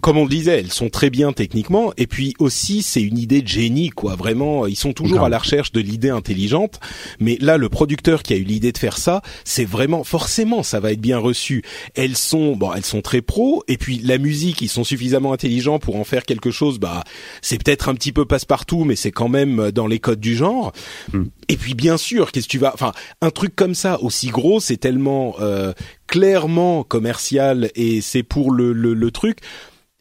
comme 0.00 0.16
on 0.16 0.24
le 0.24 0.30
disait, 0.30 0.60
elles 0.60 0.72
sont 0.72 0.88
très 0.88 1.10
bien 1.10 1.32
techniquement, 1.32 1.92
et 1.96 2.06
puis 2.06 2.34
aussi 2.38 2.82
c'est 2.82 3.02
une 3.02 3.18
idée 3.18 3.42
de 3.42 3.48
génie, 3.48 3.90
quoi. 3.90 4.14
Vraiment, 4.14 4.66
ils 4.66 4.76
sont 4.76 4.92
toujours 4.92 5.22
à 5.22 5.28
la 5.28 5.38
recherche 5.38 5.72
de 5.72 5.80
l'idée 5.80 6.10
intelligente. 6.10 6.80
Mais 7.18 7.36
là, 7.40 7.56
le 7.56 7.68
producteur 7.68 8.22
qui 8.22 8.34
a 8.34 8.36
eu 8.36 8.44
l'idée 8.44 8.72
de 8.72 8.78
faire 8.78 8.98
ça, 8.98 9.22
c'est 9.44 9.64
vraiment 9.64 10.04
forcément, 10.04 10.62
ça 10.62 10.80
va 10.80 10.92
être 10.92 11.00
bien 11.00 11.18
reçu. 11.18 11.62
Elles 11.94 12.16
sont, 12.16 12.56
bon, 12.56 12.72
elles 12.74 12.84
sont 12.84 13.02
très 13.02 13.22
pro, 13.22 13.64
et 13.68 13.76
puis 13.76 14.00
la 14.02 14.18
musique, 14.18 14.60
ils 14.60 14.68
sont 14.68 14.84
suffisamment 14.84 15.32
intelligents 15.32 15.78
pour 15.78 15.96
en 15.96 16.04
faire 16.04 16.24
quelque 16.24 16.50
chose. 16.50 16.78
Bah, 16.78 17.04
c'est 17.42 17.62
peut-être 17.62 17.88
un 17.88 17.94
petit 17.94 18.12
peu 18.12 18.24
passe-partout, 18.24 18.84
mais 18.84 18.96
c'est 18.96 19.12
quand 19.12 19.28
même 19.28 19.70
dans 19.70 19.86
les 19.86 19.98
codes 19.98 20.20
du 20.20 20.34
genre. 20.34 20.72
Hmm. 21.12 21.24
Et 21.50 21.56
puis 21.56 21.74
bien 21.74 21.96
sûr, 21.96 22.30
qu'est-ce 22.30 22.46
que 22.46 22.52
tu 22.52 22.58
vas, 22.58 22.72
enfin, 22.72 22.92
un 23.20 23.30
truc 23.30 23.56
comme 23.56 23.74
ça 23.74 24.00
aussi 24.02 24.28
gros, 24.28 24.60
c'est 24.60 24.76
tellement 24.76 25.34
euh, 25.40 25.72
clairement 26.06 26.84
commercial 26.84 27.70
et 27.74 28.00
c'est 28.00 28.22
pour 28.22 28.52
le, 28.52 28.72
le, 28.72 28.94
le 28.94 29.10
truc. 29.10 29.38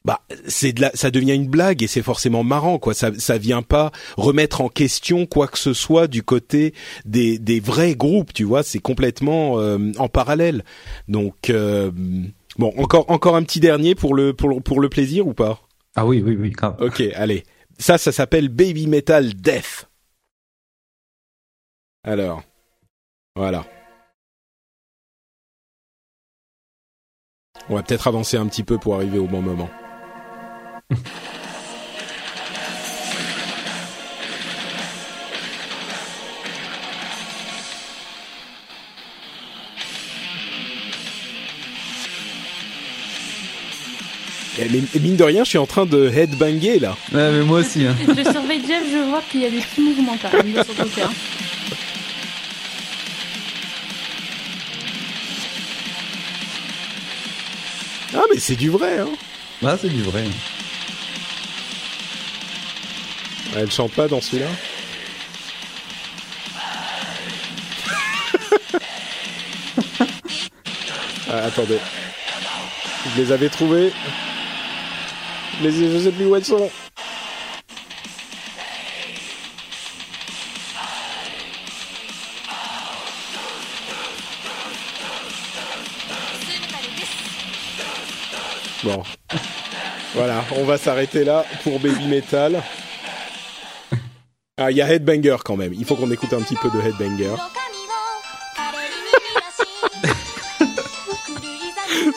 Bah, 0.06 0.22
c'est 0.48 0.72
de 0.74 0.82
la, 0.82 0.92
ça 0.94 1.12
devient 1.12 1.34
une 1.34 1.48
blague 1.48 1.84
et 1.84 1.88
c'est 1.88 2.02
forcément 2.04 2.44
marrant 2.44 2.78
quoi. 2.80 2.94
Ça, 2.94 3.12
ça 3.18 3.38
vient 3.38 3.62
pas 3.64 3.92
remettre 4.16 4.62
en 4.62 4.70
question 4.70 5.26
quoi 5.26 5.48
que 5.48 5.58
ce 5.60 5.74
soit 5.74 6.08
du 6.08 6.24
côté 6.24 6.74
des, 7.06 7.38
des 7.38 7.60
vrais 7.60 7.96
groupes, 7.96 8.32
tu 8.32 8.44
vois. 8.46 8.64
C'est 8.64 8.80
complètement 8.80 9.60
euh, 9.60 9.92
en 9.98 10.08
parallèle. 10.08 10.64
Donc 11.10 11.50
euh, 11.50 11.92
bon, 12.58 12.74
encore 12.78 13.10
encore 13.10 13.36
un 13.36 13.44
petit 13.44 13.60
dernier 13.60 13.94
pour 13.96 14.14
le 14.14 14.34
pour 14.34 14.50
le- 14.50 14.62
pour 14.62 14.80
le 14.80 14.88
plaisir 14.88 15.28
ou 15.28 15.34
pas? 15.34 15.60
Ah 15.96 16.06
oui 16.06 16.24
oui 16.26 16.38
oui 16.40 16.52
grave. 16.52 16.78
Ok, 16.80 17.04
allez. 17.16 17.44
Ça, 17.78 17.98
ça 17.98 18.12
s'appelle 18.12 18.50
Baby 18.50 18.88
Metal 18.88 19.34
Death. 19.34 19.89
Alors, 22.04 22.44
voilà. 23.36 23.66
On 27.70 27.76
va 27.76 27.84
peut-être 27.84 28.08
avancer 28.08 28.38
un 28.38 28.48
petit 28.48 28.64
peu 28.64 28.78
pour 28.78 28.96
arriver 28.96 29.20
au 29.20 29.28
bon 29.28 29.42
moment. 29.42 29.70
Eh, 44.60 44.68
Mais 44.70 44.82
mais 44.94 45.00
mine 45.00 45.16
de 45.16 45.24
rien, 45.24 45.44
je 45.44 45.50
suis 45.50 45.58
en 45.58 45.66
train 45.66 45.86
de 45.86 46.10
headbanger 46.10 46.80
là. 46.80 46.98
Ouais, 47.14 47.32
mais 47.32 47.44
moi 47.44 47.60
aussi. 47.60 47.86
Hein. 47.86 47.96
Je 48.08 48.24
surveille 48.32 48.62
Jeff, 48.68 48.84
je 48.92 49.10
vois 49.10 49.22
qu'il 49.32 49.42
y 49.42 49.46
a 49.46 49.50
des 49.50 49.60
petits 49.60 49.82
mouvements 49.82 50.18
quand 50.22 50.34
même 50.34 50.52
de 50.52 50.64
son 50.64 50.74
côté. 50.74 51.02
hein. 51.02 51.12
Ah 58.14 58.24
mais 58.34 58.40
c'est 58.40 58.56
du 58.56 58.70
vrai, 58.70 59.00
hein. 59.00 59.10
Ah 59.64 59.76
c'est 59.80 59.90
du 59.90 60.02
vrai. 60.02 60.24
Elle 63.56 63.72
chante 63.72 63.92
pas 63.94 64.08
dans 64.08 64.22
celui-là. 64.22 64.48
ah, 71.30 71.44
attendez. 71.46 71.80
Je 73.16 73.22
les 73.22 73.32
avais 73.32 73.50
trouvés. 73.50 73.92
Ai- 75.64 75.72
je 75.72 76.00
sais 76.00 76.12
plus 76.12 76.26
où 76.26 76.36
elles 76.36 76.46
sont. 76.46 76.70
Voilà, 90.14 90.44
on 90.58 90.64
va 90.64 90.78
s'arrêter 90.78 91.24
là 91.24 91.46
pour 91.64 91.80
Baby 91.80 92.08
Metal. 92.08 92.62
Ah, 94.58 94.72
il 94.72 94.78
y 94.78 94.82
a 94.82 94.92
Headbanger 94.92 95.38
quand 95.46 95.56
même. 95.56 95.74
Il 95.74 95.86
faut 95.86 95.96
qu'on 95.96 96.12
écoute 96.12 96.34
un 96.34 96.42
petit 96.42 96.56
peu 96.56 96.70
de 96.70 96.80
Headbanger. 96.80 97.36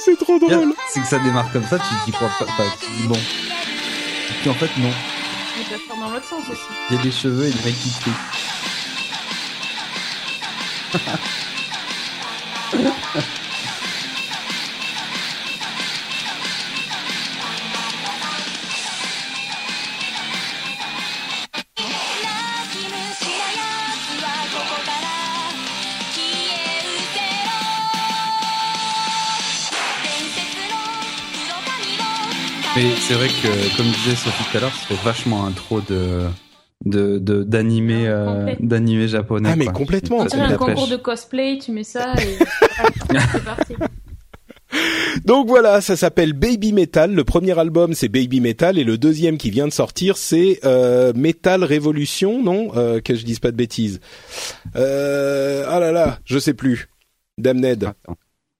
C'est 0.04 0.18
trop 0.18 0.38
drôle. 0.38 0.74
C'est 0.88 1.00
que 1.00 1.06
ça 1.06 1.18
démarre 1.20 1.50
comme 1.52 1.64
ça, 1.64 1.78
tu 1.78 1.84
t'y 2.04 2.12
crois 2.12 2.30
pas. 2.38 2.46
Enfin, 2.48 2.64
tu 2.80 3.02
dis 3.02 3.06
bon. 3.06 3.14
Et 3.14 4.34
puis 4.40 4.50
en 4.50 4.54
fait 4.54 4.70
non. 4.78 4.90
Il 5.58 5.64
peut 5.64 5.78
faire 5.86 5.96
dans 5.96 6.10
l'autre 6.10 6.26
sens 6.26 6.42
aussi. 6.50 6.60
Il 6.90 6.96
y 6.96 6.98
a 6.98 7.02
des 7.02 7.12
cheveux 7.12 7.46
et 7.46 7.50
le 7.50 7.64
mec 7.64 7.74
qui 7.74 7.90
c'est 33.12 33.18
vrai 33.18 33.28
que, 33.28 33.76
comme 33.76 33.86
disait 33.88 34.16
Sophie 34.16 34.44
tout 34.50 34.56
à 34.56 34.60
l'heure, 34.60 34.72
ça 34.72 34.86
fait 34.86 35.04
vachement 35.04 35.44
intro 35.44 35.82
de 35.82 36.22
de 36.86 37.18
de 37.18 37.42
d'animé 37.42 38.08
euh, 38.08 38.24
Complet. 38.24 38.56
d'animé 38.60 39.06
japonais. 39.06 39.50
Ah, 39.52 39.56
mais 39.56 39.66
quoi. 39.66 39.74
complètement, 39.74 40.24
met 40.24 40.34
un 40.34 40.56
concours 40.56 40.84
pêche. 40.84 40.88
de 40.88 40.96
cosplay, 40.96 41.58
tu 41.58 41.72
mets 41.72 41.84
ça 41.84 42.14
et 42.14 42.38
c'est 43.32 43.44
parti. 43.44 43.74
Donc 45.26 45.46
voilà, 45.46 45.82
ça 45.82 45.94
s'appelle 45.94 46.32
Baby 46.32 46.72
Metal. 46.72 47.14
Le 47.14 47.22
premier 47.22 47.58
album 47.58 47.92
c'est 47.92 48.08
Baby 48.08 48.40
Metal 48.40 48.78
et 48.78 48.84
le 48.84 48.96
deuxième 48.96 49.36
qui 49.36 49.50
vient 49.50 49.68
de 49.68 49.74
sortir 49.74 50.16
c'est 50.16 50.60
euh, 50.64 51.12
Metal 51.14 51.64
Révolution, 51.64 52.42
non 52.42 52.70
euh, 52.76 53.00
Que 53.00 53.14
je 53.14 53.26
dise 53.26 53.40
pas 53.40 53.50
de 53.50 53.56
bêtises. 53.56 54.00
Euh, 54.74 55.66
ah 55.68 55.80
là 55.80 55.92
là, 55.92 56.18
je 56.24 56.38
sais 56.38 56.54
plus. 56.54 56.88
Damned. 57.36 57.84
Attends, 57.84 58.16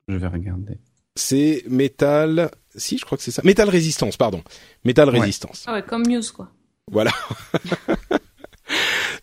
je 0.09 0.16
vais 0.16 0.26
regarder. 0.26 0.76
C'est 1.14 1.64
Metal. 1.69 2.50
Si, 2.75 2.99
je 2.99 3.04
crois 3.04 3.19
que 3.19 3.25
c'est 3.25 3.31
ça. 3.31 3.42
Metal 3.45 3.69
Résistance, 3.69 4.16
pardon. 4.16 4.42
Metal 4.85 5.09
Ouais. 5.11 5.21
Résistance. 5.21 5.64
Ah 5.66 5.75
ouais, 5.75 5.83
comme 5.83 6.07
Muse, 6.07 6.31
quoi. 6.33 6.49
Voilà. 6.90 7.12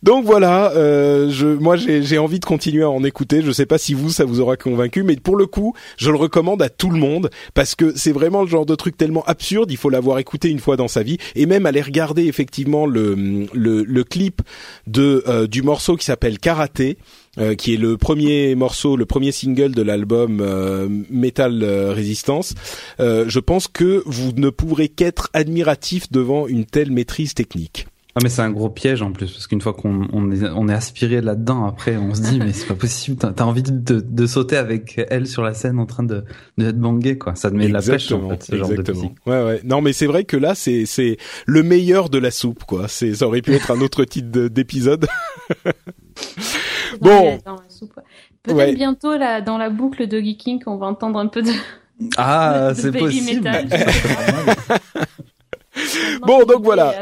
Donc 0.04 0.24
voilà, 0.26 0.72
euh, 0.74 1.30
je, 1.30 1.48
moi 1.48 1.76
j'ai 1.76 2.04
j'ai 2.04 2.18
envie 2.18 2.40
de 2.40 2.46
continuer 2.46 2.84
à 2.84 2.90
en 2.90 3.04
écouter. 3.04 3.42
Je 3.42 3.52
sais 3.52 3.66
pas 3.66 3.78
si 3.78 3.94
vous 3.94 4.12
ça 4.12 4.24
vous 4.24 4.40
aura 4.40 4.56
convaincu, 4.56 5.04
mais 5.04 5.16
pour 5.18 5.36
le 5.36 5.46
coup, 5.46 5.74
je 5.98 6.10
le 6.10 6.18
recommande 6.18 6.62
à 6.62 6.70
tout 6.70 6.90
le 6.90 6.98
monde 6.98 7.30
parce 7.54 7.76
que 7.76 7.94
c'est 7.98 8.12
vraiment 8.14 8.42
le 8.44 8.48
genre 8.48 8.66
de 8.66 8.76
truc 8.76 8.96
tellement 8.96 9.24
absurde. 9.26 9.72
Il 9.72 9.78
faut 9.78 9.90
l'avoir 9.90 10.20
écouté 10.20 10.50
une 10.50 10.60
fois 10.60 10.78
dans 10.78 10.88
sa 10.88 11.04
vie 11.04 11.18
et 11.36 11.46
même 11.46 11.66
aller 11.66 11.82
regarder 11.82 12.28
effectivement 12.28 12.86
le 12.86 13.48
le, 13.54 13.84
le 13.84 14.04
clip 14.06 14.42
de 14.88 15.24
euh, 15.28 15.48
du 15.48 15.64
morceau 15.64 15.98
qui 15.98 16.06
s'appelle 16.06 16.40
Karaté. 16.40 16.98
Euh, 17.38 17.56
qui 17.56 17.74
est 17.76 17.78
le 17.78 17.96
premier 17.98 18.56
morceau, 18.56 18.98
le 18.98 19.06
premier 19.06 19.32
single 19.32 19.72
de 19.72 19.82
l'album 19.82 20.40
euh, 20.42 20.88
Metal 21.10 21.62
euh, 21.64 21.94
Resistance. 21.94 22.56
Euh, 23.00 23.26
je 23.28 23.40
pense 23.40 23.68
que 23.68 24.02
vous 24.06 24.32
ne 24.36 24.50
pourrez 24.50 24.90
qu'être 24.90 25.30
admiratif 25.34 26.12
devant 26.12 26.48
une 26.48 26.66
telle 26.66 26.92
maîtrise 26.92 27.34
technique. 27.34 27.88
Ah 28.16 28.22
mais 28.24 28.30
c'est 28.30 28.42
un 28.42 28.50
gros 28.50 28.70
piège 28.72 29.04
en 29.04 29.12
plus 29.12 29.32
parce 29.32 29.46
qu'une 29.46 29.62
fois 29.62 29.74
qu'on 29.74 30.08
on 30.12 30.32
est, 30.32 30.44
on 30.56 30.68
est 30.68 30.74
aspiré 30.74 31.22
là-dedans 31.22 31.66
après 31.66 31.96
on 31.96 32.16
se 32.16 32.22
dit 32.22 32.40
mais 32.44 32.54
c'est 32.54 32.66
pas 32.66 32.74
possible 32.74 33.18
t'as 33.18 33.44
envie 33.46 33.62
de, 33.62 33.72
de 34.00 34.26
sauter 34.28 34.58
avec 34.58 35.00
elle 35.12 35.28
sur 35.28 35.44
la 35.44 35.54
scène 35.54 35.78
en 35.78 35.86
train 35.86 36.02
de 36.04 36.24
de 36.58 36.66
être 36.68 36.80
bangé 36.80 37.20
quoi 37.20 37.36
ça 37.36 37.52
te 37.52 37.56
met 37.56 37.68
la 37.68 37.84
pêche 37.84 38.12
en 38.12 38.28
fait 38.30 38.44
ce 38.44 38.56
genre 38.56 38.68
de 38.68 38.74
exactement. 38.74 39.02
musique. 39.04 39.18
Ouais, 39.28 39.44
ouais. 39.44 39.62
Non, 39.64 39.82
mais 39.82 39.94
c'est 39.94 40.08
vrai 40.08 40.24
que 40.24 40.38
là, 40.38 40.56
c'est 40.56 40.88
c'est 40.88 41.18
le 41.46 41.62
meilleur 41.62 42.10
de 42.10 42.18
la 42.18 42.32
soupe, 42.32 42.64
quoi. 42.66 42.88
C'est 42.88 43.14
ça 43.14 43.28
aurait 43.28 43.44
pu 43.44 43.54
être 43.54 43.70
un 43.72 43.80
autre 43.80 44.04
titre 44.06 44.32
de- 44.32 44.48
d'épisode. 44.48 45.06
Bon. 47.02 47.40
Dans 47.46 47.56
la 47.56 47.70
soupe, 47.70 47.96
ouais. 47.98 48.04
Peut-être 48.44 48.58
Ouais. 48.58 48.74
bientôt, 48.76 49.18
là, 49.18 49.42
dans 49.42 49.58
la 49.58 49.70
boucle 49.70 50.08
de 50.08 50.20
Geeking, 50.20 50.62
on 50.66 50.78
va 50.78 50.88
entendre 50.88 51.20
un 51.20 51.28
peu 51.28 51.42
de. 51.42 51.52
Ah 52.18 52.72
c'est 52.76 52.92
baby 52.92 53.06
possible. 53.06 53.50
metal. 53.70 54.80
Bon, 56.26 56.44
donc 56.44 56.64
voilà. 56.64 56.94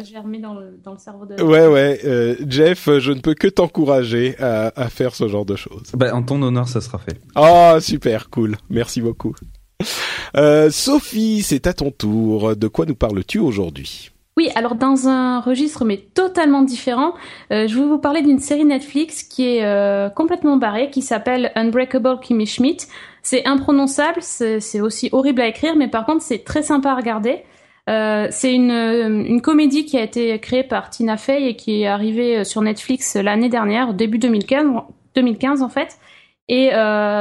Dans 0.41 0.53
le, 0.53 0.79
dans 0.83 0.93
le 0.93 0.97
cerveau 0.99 1.25
de. 1.25 1.41
Ouais, 1.41 1.67
ouais. 1.67 1.99
euh, 2.05 2.35
Jeff, 2.47 2.89
je 2.99 3.11
ne 3.11 3.19
peux 3.19 3.33
que 3.33 3.47
t'encourager 3.47 4.35
à, 4.39 4.71
à 4.75 4.89
faire 4.89 5.15
ce 5.15 5.27
genre 5.27 5.45
de 5.45 5.55
choses. 5.55 5.91
Bah, 5.93 6.13
en 6.13 6.21
ton 6.23 6.41
honneur 6.41 6.67
ça 6.67 6.81
sera 6.81 6.97
fait. 6.99 7.19
Ah, 7.35 7.77
super, 7.79 8.29
cool. 8.29 8.57
Merci 8.69 9.01
beaucoup. 9.01 9.33
Euh, 10.35 10.69
Sophie, 10.69 11.41
c'est 11.43 11.65
à 11.67 11.73
ton 11.73 11.91
tour. 11.91 12.55
De 12.55 12.67
quoi 12.67 12.85
nous 12.85 12.95
parles-tu 12.95 13.39
aujourd'hui? 13.39 14.11
Oui, 14.37 14.51
alors 14.53 14.75
dans 14.75 15.07
un 15.09 15.41
registre 15.41 15.83
mais 15.83 15.97
totalement 15.97 16.61
différent, 16.61 17.15
euh, 17.51 17.67
je 17.67 17.75
vais 17.75 17.85
vous 17.87 17.97
parler 17.97 18.21
d'une 18.21 18.37
série 18.37 18.65
Netflix 18.65 19.23
qui 19.23 19.47
est 19.47 19.65
euh, 19.65 20.09
complètement 20.09 20.57
barrée, 20.57 20.91
qui 20.91 21.01
s'appelle 21.01 21.51
Unbreakable 21.55 22.19
Kimmy 22.21 22.45
Schmidt. 22.45 22.85
C'est 23.23 23.47
imprononçable, 23.47 24.21
c'est 24.21 24.79
aussi 24.79 25.09
horrible 25.11 25.41
à 25.41 25.47
écrire, 25.47 25.75
mais 25.75 25.87
par 25.87 26.05
contre 26.05 26.21
c'est 26.21 26.43
très 26.43 26.61
sympa 26.61 26.91
à 26.91 26.95
regarder. 26.95 27.41
Euh, 27.89 28.27
c'est 28.29 28.53
une, 28.53 29.41
comédie 29.41 29.85
qui 29.85 29.97
a 29.97 30.03
été 30.03 30.37
créée 30.39 30.63
par 30.63 30.91
Tina 30.91 31.17
Fey 31.17 31.49
et 31.49 31.55
qui 31.55 31.81
est 31.81 31.87
arrivée 31.87 32.43
sur 32.43 32.61
Netflix 32.61 33.15
l'année 33.15 33.49
dernière, 33.49 33.95
début 33.95 34.19
2015, 34.19 34.67
2015 35.15 35.63
en 35.63 35.69
fait. 35.69 35.97
Et 36.47 36.69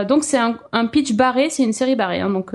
donc 0.07 0.23
c'est 0.23 0.39
un, 0.39 0.87
pitch 0.87 1.15
barré, 1.15 1.49
c'est 1.49 1.63
une 1.65 1.73
série 1.73 1.97
barrée. 1.97 2.21
hein, 2.21 2.29
donc 2.29 2.53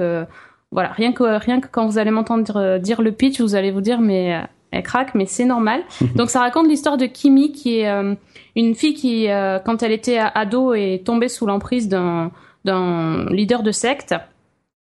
voilà, 0.71 0.89
rien 0.89 1.11
que 1.11 1.23
rien 1.39 1.59
que 1.59 1.67
quand 1.67 1.85
vous 1.85 1.97
allez 1.97 2.11
m'entendre 2.11 2.57
euh, 2.57 2.79
dire 2.79 3.01
le 3.01 3.11
pitch, 3.11 3.41
vous 3.41 3.55
allez 3.55 3.71
vous 3.71 3.81
dire 3.81 3.99
mais 4.01 4.35
euh, 4.35 4.41
elle 4.71 4.83
craque, 4.83 5.15
mais 5.15 5.25
c'est 5.25 5.45
normal. 5.45 5.81
donc 6.15 6.29
ça 6.29 6.39
raconte 6.39 6.67
l'histoire 6.67 6.97
de 6.97 7.05
Kimi 7.05 7.51
qui 7.51 7.79
est 7.79 7.89
euh, 7.89 8.15
une 8.55 8.75
fille 8.75 8.93
qui, 8.93 9.29
euh, 9.29 9.59
quand 9.59 9.83
elle 9.83 9.91
était 9.91 10.17
ado, 10.17 10.73
est 10.73 11.05
tombée 11.05 11.29
sous 11.29 11.45
l'emprise 11.45 11.87
d'un 11.87 12.31
d'un 12.63 13.25
leader 13.25 13.63
de 13.63 13.71
secte. 13.71 14.15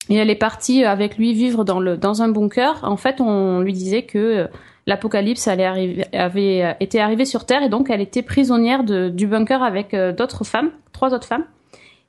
Et 0.09 0.15
elle 0.15 0.29
est 0.29 0.35
partie 0.35 0.83
avec 0.83 1.17
lui 1.17 1.33
vivre 1.33 1.63
dans 1.63 1.79
le 1.79 1.97
dans 1.97 2.21
un 2.21 2.29
bunker. 2.29 2.79
En 2.83 2.97
fait, 2.97 3.21
on 3.21 3.61
lui 3.61 3.73
disait 3.73 4.03
que 4.03 4.17
euh, 4.17 4.47
l'apocalypse 4.87 5.47
allait 5.47 5.65
arriver, 5.65 6.05
avait 6.13 6.63
euh, 6.63 6.73
été 6.79 6.99
arrivé 6.99 7.25
sur 7.25 7.45
Terre 7.45 7.63
et 7.63 7.69
donc 7.69 7.89
elle 7.89 8.01
était 8.01 8.23
prisonnière 8.23 8.83
de, 8.83 9.09
du 9.09 9.27
bunker 9.27 9.63
avec 9.63 9.93
euh, 9.93 10.11
d'autres 10.11 10.43
femmes, 10.43 10.71
trois 10.91 11.13
autres 11.13 11.27
femmes. 11.27 11.45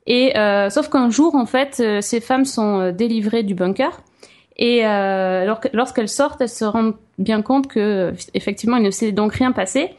Et 0.06 0.36
euh, 0.36 0.68
sauf 0.70 0.88
qu'un 0.88 1.10
jour, 1.10 1.34
en 1.34 1.46
fait, 1.46 1.78
euh, 1.80 2.00
ces 2.00 2.20
femmes 2.20 2.44
sont 2.44 2.80
euh, 2.80 2.92
délivrées 2.92 3.42
du 3.42 3.54
bunker. 3.54 3.90
Et 4.56 4.84
euh, 4.86 5.44
lor- 5.46 5.60
lorsqu'elles 5.72 6.08
sortent, 6.08 6.40
elles 6.40 6.48
se 6.48 6.64
rendent 6.64 6.94
bien 7.18 7.40
compte 7.42 7.68
que 7.68 8.12
effectivement, 8.34 8.76
il 8.76 8.82
ne 8.82 8.90
s'est 8.90 9.12
donc 9.12 9.34
rien 9.34 9.52
passé. 9.52 9.90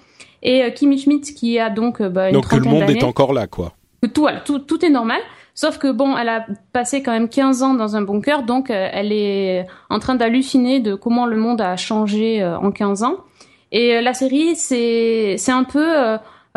Et 0.42 0.64
euh, 0.64 0.70
Kimi 0.72 1.00
Schmidt, 1.00 1.34
qui 1.34 1.58
a 1.58 1.70
donc 1.70 2.02
bah, 2.02 2.28
une 2.30 2.34
Donc 2.34 2.48
que 2.50 2.56
le 2.56 2.62
trentaine 2.64 2.80
monde 2.82 2.90
est 2.90 3.04
encore 3.04 3.34
là, 3.34 3.48
quoi. 3.48 3.74
tout, 4.14 4.28
tout, 4.46 4.60
tout 4.60 4.86
est 4.86 4.90
normal. 4.90 5.22
Sauf 5.56 5.78
que 5.78 5.92
bon, 5.92 6.18
elle 6.18 6.30
a 6.30 6.46
passé 6.74 7.04
quand 7.04 7.12
même 7.12 7.30
15 7.30 7.62
ans 7.64 7.74
dans 7.76 7.96
un 7.96 8.02
bunker, 8.02 8.42
donc 8.44 8.72
euh, 8.72 8.90
elle 8.92 9.12
est 9.12 9.68
en 9.92 10.00
train 10.00 10.16
d'halluciner 10.16 10.80
de 10.80 10.96
comment 10.96 11.28
le 11.28 11.38
monde 11.38 11.62
a 11.62 11.76
changé 11.78 12.42
euh, 12.42 12.58
en 12.58 12.72
15 12.72 13.04
ans. 13.04 13.18
Et 13.72 13.96
euh, 13.96 14.02
la 14.02 14.14
série, 14.16 14.56
c'est 14.56 15.36
c'est 15.38 15.52
un 15.52 15.64
peu 15.64 15.86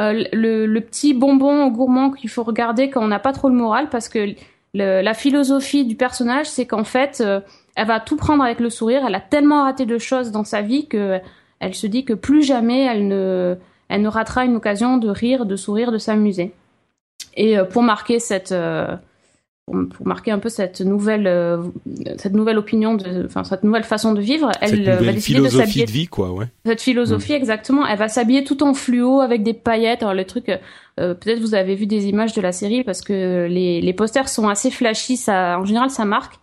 euh, 0.01 0.25
le, 0.33 0.67
le 0.67 0.81
petit 0.81 1.15
bonbon 1.15 1.69
gourmand 1.69 2.11
qu'il 2.11 2.29
faut 2.31 2.43
regarder 2.43 2.91
quand 2.91 3.03
on 3.03 3.09
n'a 3.09 3.19
pas 3.19 3.33
trop 3.33 3.49
le 3.49 3.55
moral, 3.55 3.89
parce 3.89 4.09
que 4.09 4.35
le- 4.75 5.01
la 5.03 5.15
philosophie 5.15 5.85
du 5.85 5.97
personnage, 5.97 6.47
c'est 6.47 6.67
qu'en 6.67 6.85
fait, 6.85 7.23
euh, 7.25 7.41
elle 7.77 7.87
va 7.87 8.01
tout 8.01 8.17
prendre 8.17 8.43
avec 8.45 8.61
le 8.61 8.71
sourire. 8.71 9.05
Elle 9.07 9.15
a 9.15 9.21
tellement 9.21 9.63
raté 9.65 9.87
de 9.87 9.99
choses 9.99 10.31
dans 10.33 10.45
sa 10.45 10.61
vie 10.63 10.87
que 10.87 11.21
elle 11.61 11.75
se 11.75 11.87
dit 11.87 12.05
que 12.05 12.13
plus 12.15 12.43
jamais 12.43 12.85
elle 12.85 13.09
ne 13.09 13.57
elle 13.89 14.03
ne 14.03 14.09
ratera 14.09 14.45
une 14.45 14.57
occasion 14.57 14.99
de 14.99 15.09
rire, 15.09 15.47
de 15.47 15.57
sourire, 15.57 15.93
de 15.93 15.99
s'amuser. 15.99 16.53
Et 17.37 17.57
euh, 17.59 17.65
pour 17.65 17.83
marquer 17.83 18.19
cette 18.19 18.53
euh, 18.53 18.97
pour, 19.67 20.07
marquer 20.07 20.31
un 20.31 20.39
peu 20.39 20.49
cette 20.49 20.81
nouvelle 20.81 21.27
euh, 21.27 21.61
cette 22.19 22.35
nouvelle 22.35 22.57
opinion 22.57 22.95
de 22.95 23.27
enfin 23.27 23.43
cette 23.43 23.65
nouvelle 23.65 23.83
façon 23.83 24.13
de 24.13 24.21
vivre, 24.21 24.51
elle 24.61 24.71
Cette 24.71 24.89
euh, 24.89 24.97
va 24.97 25.13
décider 25.13 25.41
de 25.41 25.49
s'habiller 25.49 25.87
de 25.87 25.91
vie, 25.91 26.07
quoi, 26.07 26.31
ouais. 26.31 26.47
cette 26.65 26.81
philosophie 26.81 27.33
exactement. 27.33 27.85
Elle 27.85 27.99
va 27.99 28.09
s'habiller 28.09 28.45
tout 28.45 28.63
en 28.63 28.75
fluo 28.75 29.21
avec 29.21 29.43
des 29.43 29.55
paillettes. 29.55 30.03
Alors 30.03 30.15
le 30.15 30.25
truc, 30.25 30.49
euh, 30.49 31.15
peut-être 31.15 31.41
vous 31.41 31.55
avez 31.55 31.75
vu 31.75 31.87
des 31.87 32.07
images 32.07 32.33
de 32.33 32.41
la 32.41 32.53
série 32.53 32.85
parce 32.85 33.03
que 33.03 33.47
les, 33.49 33.81
les 33.81 33.93
posters 33.93 34.29
sont 34.29 34.49
assez 34.49 34.71
flashy. 34.71 35.17
Ça, 35.17 35.59
en 35.59 35.65
général, 35.65 35.91
ça 35.91 36.05
marque. 36.05 36.35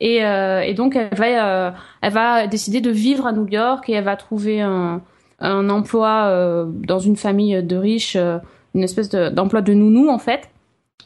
Et, 0.00 0.24
euh, 0.24 0.60
et 0.60 0.72
donc 0.74 0.96
elle 0.96 1.14
va, 1.14 1.66
euh, 1.66 1.70
elle 2.02 2.12
va 2.12 2.46
décider 2.46 2.80
de 2.80 2.90
vivre 2.90 3.26
à 3.26 3.32
New 3.32 3.46
York 3.48 3.88
et 3.88 3.92
elle 3.94 4.04
va 4.04 4.16
trouver 4.16 4.60
un, 4.60 5.02
un 5.40 5.68
emploi 5.70 6.26
euh, 6.28 6.66
dans 6.68 6.98
une 7.00 7.16
famille 7.16 7.62
de 7.62 7.76
riches, 7.76 8.16
euh, 8.16 8.38
une 8.74 8.82
espèce 8.84 9.08
de- 9.08 9.28
d'emploi 9.28 9.60
de, 9.60 9.74
nounou 9.74 10.08
en 10.08 10.18
fait. 10.18 10.48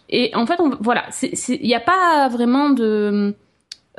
Et 0.08 0.30
en 0.34 0.46
fait, 0.46 0.60
on, 0.60 0.70
voilà, 0.80 1.04
il 1.22 1.66
n'y 1.66 1.74
a 1.74 1.80
pas 1.80 2.28
vraiment 2.28 2.70
de 2.70 3.34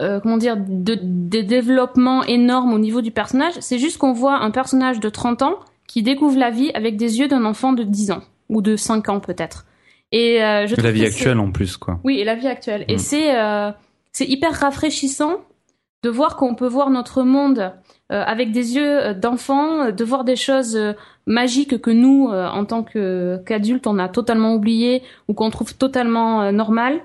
euh, 0.01 0.19
comment 0.19 0.37
dire, 0.37 0.57
de, 0.57 0.97
de 1.01 1.41
développement 1.41 2.23
énorme 2.23 2.73
au 2.73 2.79
niveau 2.79 3.01
du 3.01 3.11
personnage. 3.11 3.53
C'est 3.61 3.79
juste 3.79 3.97
qu'on 3.97 4.11
voit 4.13 4.35
un 4.37 4.51
personnage 4.51 4.99
de 4.99 5.09
30 5.09 5.41
ans 5.41 5.55
qui 5.87 6.03
découvre 6.03 6.37
la 6.37 6.49
vie 6.51 6.71
avec 6.73 6.97
des 6.97 7.19
yeux 7.19 7.27
d'un 7.27 7.45
enfant 7.45 7.71
de 7.73 7.83
10 7.83 8.11
ans 8.11 8.21
ou 8.49 8.61
de 8.61 8.75
5 8.75 9.07
ans 9.09 9.19
peut-être. 9.19 9.65
Et 10.11 10.43
euh, 10.43 10.67
je 10.67 10.75
La 10.81 10.91
vie 10.91 11.05
actuelle 11.05 11.39
en 11.39 11.51
plus 11.51 11.77
quoi. 11.77 11.99
oui, 12.03 12.19
et 12.19 12.23
la 12.23 12.35
vie 12.35 12.47
actuelle. 12.47 12.85
Et 12.87 12.95
Mm. 12.95 12.99
c'est 12.99 13.35
euh, 13.39 13.71
c'est 14.11 14.25
hyper 14.25 14.53
rafraîchissant 14.53 15.37
de 16.03 16.09
voir 16.09 16.35
qu'on 16.35 16.55
peut 16.55 16.67
voir 16.67 16.89
notre 16.89 17.23
monde 17.23 17.73
avec 18.09 18.51
des 18.51 18.75
yeux 18.75 18.99
euh, 19.07 19.13
d'enfant, 19.13 19.85
euh, 19.85 19.91
de 19.91 20.03
voir 20.03 20.23
des 20.23 20.35
choses 20.35 20.75
euh, 20.75 20.93
magiques 21.25 21.81
que 21.81 21.89
nous, 21.91 22.29
euh, 22.31 22.47
en 22.47 22.65
tant 22.65 22.83
qu'adultes, 22.83 23.87
on 23.87 23.97
a 23.99 24.07
totalement 24.09 24.53
oublié 24.53 25.01
ou 25.27 25.33
qu'on 25.33 25.49
trouve 25.49 25.75
totalement 25.75 26.41
euh, 26.43 26.51
normal. 26.51 26.99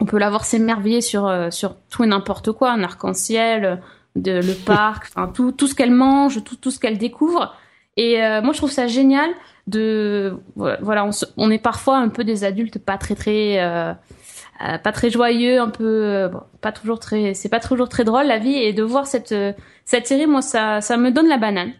On 0.00 0.06
peut 0.06 0.18
la 0.18 0.30
voir 0.30 0.44
s'émerveiller 0.44 1.00
sur 1.00 1.26
euh, 1.26 1.50
sur 1.50 1.76
tout 1.90 2.02
et 2.04 2.06
n'importe 2.06 2.52
quoi, 2.52 2.70
un 2.72 2.82
arc-en-ciel, 2.82 3.64
euh, 3.64 3.76
de, 4.16 4.32
le 4.32 4.54
parc, 4.66 5.06
enfin 5.14 5.28
tout 5.32 5.52
tout 5.52 5.66
ce 5.66 5.74
qu'elle 5.74 5.90
mange, 5.92 6.42
tout 6.44 6.56
tout 6.56 6.70
ce 6.70 6.78
qu'elle 6.80 6.98
découvre. 6.98 7.54
Et 7.96 8.22
euh, 8.24 8.42
moi, 8.42 8.52
je 8.52 8.58
trouve 8.58 8.72
ça 8.72 8.86
génial 8.88 9.30
de 9.68 10.34
voilà, 10.56 11.04
on, 11.04 11.12
se- 11.12 11.26
on 11.36 11.50
est 11.50 11.58
parfois 11.62 11.98
un 11.98 12.08
peu 12.08 12.24
des 12.24 12.44
adultes 12.44 12.78
pas 12.78 12.98
très 12.98 13.14
très 13.14 13.60
euh, 13.62 13.92
euh, 14.62 14.78
pas 14.78 14.92
très 14.92 15.10
joyeux, 15.10 15.60
un 15.60 15.68
peu 15.68 15.84
euh, 15.84 16.28
bon, 16.28 16.40
pas 16.60 16.70
toujours 16.70 17.00
très 17.00 17.34
c'est 17.34 17.48
pas 17.48 17.60
toujours 17.60 17.88
très 17.88 18.04
drôle 18.04 18.26
la 18.26 18.38
vie 18.38 18.54
et 18.54 18.72
de 18.72 18.84
voir 18.84 19.06
cette 19.06 19.32
euh, 19.32 19.52
cette 19.84 20.06
série 20.06 20.26
moi 20.26 20.42
ça 20.42 20.80
ça 20.80 20.96
me 20.96 21.10
donne 21.10 21.28
la 21.28 21.38
banane. 21.38 21.72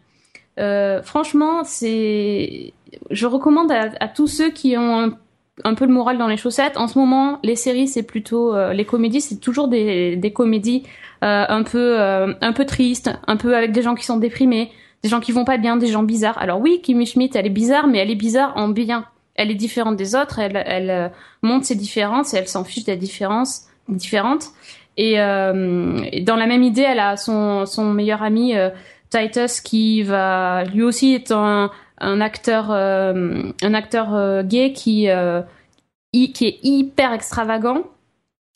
Euh, 0.59 1.03
franchement, 1.03 1.63
c'est 1.65 2.73
je 3.11 3.27
recommande 3.27 3.73
à, 3.73 4.09
tous 4.09 4.29
ceux 4.29 4.51
qui 4.51 4.77
ont 4.77 5.01
un, 5.01 5.19
un 5.65 5.75
peu 5.75 5.85
le 5.85 5.93
moral 5.93 6.19
dans 6.19 6.29
les 6.29 6.37
chaussettes. 6.37 6.77
En 6.77 6.89
ce 6.89 6.99
moment, 6.99 7.39
les 7.45 7.57
séries 7.57 7.89
c'est 7.89 8.03
plutôt 8.03 8.55
les 8.73 8.85
comédies, 8.85 9.21
c'est 9.21 9.39
toujours 9.39 9.69
des 9.69 10.17
des 10.17 10.33
comédies 10.33 10.85
un 11.23 11.63
peu 11.63 11.99
un 12.01 12.53
peu 12.53 12.65
tristes, 12.67 13.11
un 13.27 13.37
peu 13.37 13.57
avec 13.57 13.73
des 13.73 13.83
gens 13.83 13.95
qui 13.95 14.05
sont 14.05 14.17
déprimés, 14.17 14.71
des 15.03 15.09
gens 15.09 15.21
qui 15.21 15.33
vont 15.33 15.45
pas 15.45 15.59
bien, 15.59 15.77
des 15.77 15.89
gens 15.89 16.03
bizarres. 16.03 16.39
Alors 16.39 16.61
oui, 16.61 16.81
Kimmy 16.83 17.07
Schmidt, 17.07 17.37
elle 17.39 17.47
est 17.47 17.51
bizarre, 17.51 17.87
mais 17.87 17.99
elle 17.99 18.11
est 18.11 18.17
bizarre 18.17 18.53
en 18.57 18.69
bien. 18.69 19.07
Elle 19.35 19.51
est 19.51 19.55
différente 19.57 19.97
des 19.97 20.15
autres, 20.15 20.39
elle, 20.39 20.63
elle 20.67 20.91
euh, 20.91 21.09
montre 21.43 21.67
ses 21.67 21.75
différences 21.75 22.35
et 22.35 22.39
elle 22.39 22.49
s'en 22.49 22.65
fiche 22.65 22.85
des 22.85 22.97
différences 22.97 23.63
différentes. 23.89 24.47
Et, 24.97 25.21
euh, 25.21 26.01
dans 26.23 26.37
la 26.37 26.47
même 26.47 26.63
idée, 26.63 26.83
elle 26.83 27.01
a 27.01 27.17
son, 27.17 27.67
son 27.67 27.93
meilleur 27.93 28.23
ami 28.23 28.57
euh, 28.57 28.71
Titus 29.11 29.61
qui 29.61 30.03
va 30.03 30.65
lui 30.65 30.83
aussi 30.83 31.15
est 31.15 31.31
un, 31.33 31.71
un 31.99 32.21
acteur 32.21 32.71
euh, 32.71 33.43
un 33.63 33.75
acteur 33.75 34.15
euh, 34.15 34.43
gay 34.43 34.73
qui 34.73 35.09
euh, 35.09 35.41
hi- 36.13 36.33
qui 36.33 36.47
est 36.47 36.59
hyper 36.63 37.13
extravagant 37.13 37.83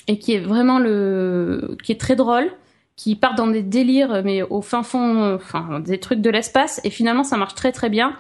et 0.07 0.19
qui 0.19 0.33
est 0.35 0.38
vraiment 0.41 0.79
le 0.79 1.77
qui 1.85 1.93
est 1.93 2.01
très 2.01 2.17
drôle 2.17 2.51
qui 2.97 3.14
part 3.14 3.35
dans 3.37 3.47
des 3.47 3.62
délires 3.62 4.23
mais 4.25 4.43
au 4.43 4.62
fin 4.62 4.83
fond 4.83 5.23
euh, 5.23 5.37
enfin 5.37 5.81
des 5.81 5.99
trucs 6.01 6.21
de 6.21 6.31
l'espace 6.31 6.81
et 6.83 6.91
finalement 6.91 7.23
ça 7.25 7.37
marche 7.37 7.55
très 7.55 7.71
très 7.71 7.91
bien 7.91 8.17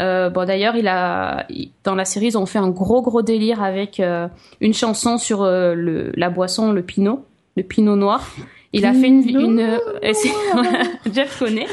euh, 0.00 0.30
bon 0.30 0.46
d'ailleurs 0.46 0.76
il 0.76 0.88
a 0.88 1.46
dans 1.84 1.94
la 1.94 2.04
série 2.04 2.26
ils 2.28 2.38
ont 2.38 2.46
fait 2.46 2.58
un 2.58 2.70
gros 2.70 3.02
gros 3.02 3.22
délire 3.22 3.62
avec 3.62 4.00
euh, 4.00 4.28
une 4.60 4.72
chanson 4.72 5.18
sur 5.18 5.42
euh, 5.42 5.74
le 5.74 6.10
la 6.16 6.30
boisson 6.30 6.72
le 6.72 6.82
pinot 6.82 7.24
le 7.56 7.62
pinot 7.64 7.96
noir. 7.96 8.26
Il 8.72 8.86
a 8.86 8.92
fait 8.92 9.08
une, 9.08 9.28
une 9.28 9.78
Jeff 11.12 11.40
connaît. 11.40 11.66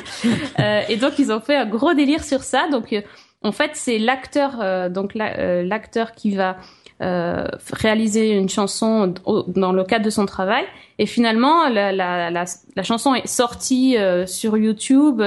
Et 0.89 0.95
donc 0.97 1.19
ils 1.19 1.31
ont 1.31 1.39
fait 1.39 1.55
un 1.55 1.67
gros 1.67 1.93
délire 1.93 2.23
sur 2.23 2.41
ça. 2.41 2.67
Donc 2.71 2.95
en 3.43 3.51
fait 3.51 3.71
c'est 3.75 3.99
l'acteur 3.99 4.89
donc 4.89 5.13
la- 5.13 5.61
l'acteur 5.63 6.13
qui 6.13 6.31
va 6.35 6.57
réaliser 6.99 8.31
une 8.31 8.49
chanson 8.49 9.13
dans 9.47 9.71
le 9.71 9.83
cadre 9.83 10.05
de 10.05 10.09
son 10.09 10.25
travail. 10.25 10.63
Et 10.97 11.05
finalement 11.05 11.69
la, 11.69 11.91
la, 11.91 12.31
la, 12.31 12.83
chanson 12.83 13.13
est 13.13 13.27
sortie 13.27 13.95
sur 14.25 14.57
YouTube 14.57 15.21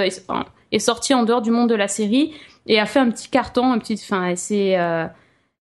est 0.73 0.79
sortie 0.79 1.15
en 1.15 1.23
dehors 1.23 1.43
du 1.43 1.53
monde 1.53 1.71
de 1.71 1.77
la 1.77 1.89
série 1.89 2.33
et 2.67 2.79
a 2.79 2.87
fait 2.87 2.99
un 2.99 3.11
petit 3.11 3.29
carton 3.29 3.73
un 3.73 3.79
petit 3.79 4.01
enfin 4.03 4.29
et 4.29 4.37
c'est 4.37 4.79
euh, 4.79 5.07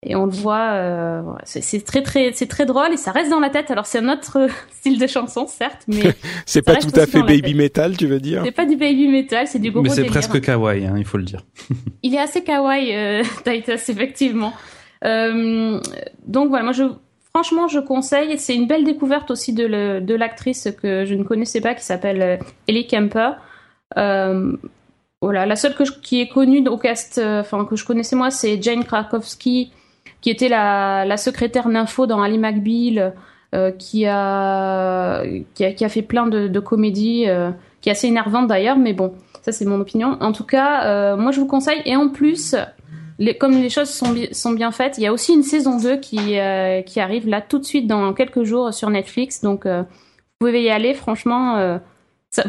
et 0.03 0.15
on 0.15 0.25
le 0.25 0.31
voit 0.31 0.73
euh, 0.73 1.21
c'est 1.43 1.83
très 1.83 2.03
très 2.03 2.31
c'est 2.33 2.47
très 2.47 2.65
drôle 2.65 2.93
et 2.93 2.97
ça 2.97 3.11
reste 3.11 3.29
dans 3.29 3.39
la 3.39 3.49
tête 3.49 3.71
alors 3.71 3.85
c'est 3.85 3.99
un 3.99 4.09
autre 4.09 4.47
style 4.71 4.99
de 4.99 5.07
chanson 5.07 5.47
certes 5.47 5.83
mais 5.87 6.13
C'est 6.45 6.61
pas 6.61 6.75
tout 6.75 6.91
à 6.95 7.05
fait 7.05 7.21
baby 7.21 7.53
metal, 7.53 7.97
tu 7.97 8.07
veux 8.07 8.19
dire? 8.19 8.41
C'est 8.45 8.51
pas 8.51 8.65
du 8.65 8.75
baby 8.75 9.07
metal 9.07 9.47
c'est 9.47 9.59
du 9.59 9.71
gros 9.71 9.81
Mais 9.81 9.89
c'est 9.89 10.05
presque 10.05 10.39
kawaii, 10.39 10.85
hein, 10.85 10.95
il 10.97 11.05
faut 11.05 11.17
le 11.17 11.23
dire. 11.23 11.41
Il 12.03 12.13
est 12.13 12.19
assez 12.19 12.43
kawaii, 12.43 12.95
euh, 12.95 13.23
Titus, 13.43 13.89
effectivement. 13.89 14.53
Euh, 15.03 15.79
donc 16.25 16.49
voilà, 16.49 16.63
moi 16.63 16.73
je, 16.73 16.83
franchement, 17.33 17.67
je 17.67 17.79
conseille. 17.79 18.37
C'est 18.37 18.55
une 18.55 18.67
belle 18.67 18.83
découverte 18.83 19.31
aussi 19.31 19.53
de, 19.53 19.65
l'actrice 20.15 20.69
que 20.81 21.03
je 21.05 21.13
ne 21.13 21.23
connaissais 21.23 21.61
pas, 21.61 21.73
qui 21.73 21.83
s'appelle 21.83 22.39
Ellie 22.67 22.87
Kemper. 22.87 23.31
Voilà, 25.25 25.47
la 25.47 25.55
seule 25.55 25.73
que 25.73 25.85
je- 25.85 25.91
qui 25.91 26.21
est 26.21 26.27
connue 26.27 26.67
au 26.67 26.77
cast, 26.77 27.17
euh, 27.17 27.41
enfin 27.41 27.65
que 27.65 27.75
je 27.75 27.83
connaissais 27.83 28.15
moi, 28.15 28.29
c'est 28.29 28.61
Jane 28.61 28.83
Krakowski, 28.83 29.71
qui 30.21 30.29
était 30.29 30.49
la, 30.49 31.17
secrétaire 31.17 31.67
nympho 31.67 32.05
dans 32.05 32.21
Ali 32.21 32.37
McBeal, 32.37 33.15
euh, 33.55 33.71
qui 33.71 34.05
a, 34.05 35.23
qui 35.55 35.83
a 35.83 35.89
fait 35.89 36.03
plein 36.03 36.27
de, 36.27 36.59
comédies, 36.59 37.27
euh, 37.27 37.49
qui 37.81 37.89
est 37.89 37.93
assez 37.93 38.05
énervante 38.05 38.45
d'ailleurs, 38.45 38.77
mais 38.77 38.93
bon, 38.93 39.15
ça 39.41 39.51
c'est 39.51 39.65
mon 39.65 39.79
opinion. 39.79 40.15
En 40.21 40.31
tout 40.31 40.43
cas, 40.43 41.15
moi 41.15 41.31
je 41.31 41.39
vous 41.39 41.47
conseille. 41.47 41.81
Et 41.85 41.95
en 41.95 42.09
plus, 42.09 42.55
comme 43.39 43.53
les 43.53 43.69
choses 43.71 43.89
sont, 43.89 44.13
sont 44.31 44.51
bien 44.51 44.71
faites, 44.71 44.99
il 44.99 45.05
y 45.05 45.07
a 45.07 45.11
aussi 45.13 45.33
une 45.33 45.43
saison 45.43 45.79
2 45.79 45.97
qui, 45.97 46.37
qui 46.85 46.99
arrive 46.99 47.27
là 47.27 47.41
tout 47.41 47.57
de 47.57 47.65
suite 47.65 47.87
dans 47.87 48.13
quelques 48.13 48.43
jours 48.43 48.75
sur 48.75 48.91
Netflix. 48.91 49.41
Donc 49.41 49.65
vous 49.65 49.85
pouvez 50.39 50.61
y 50.61 50.69
aller, 50.69 50.93
franchement. 50.93 51.79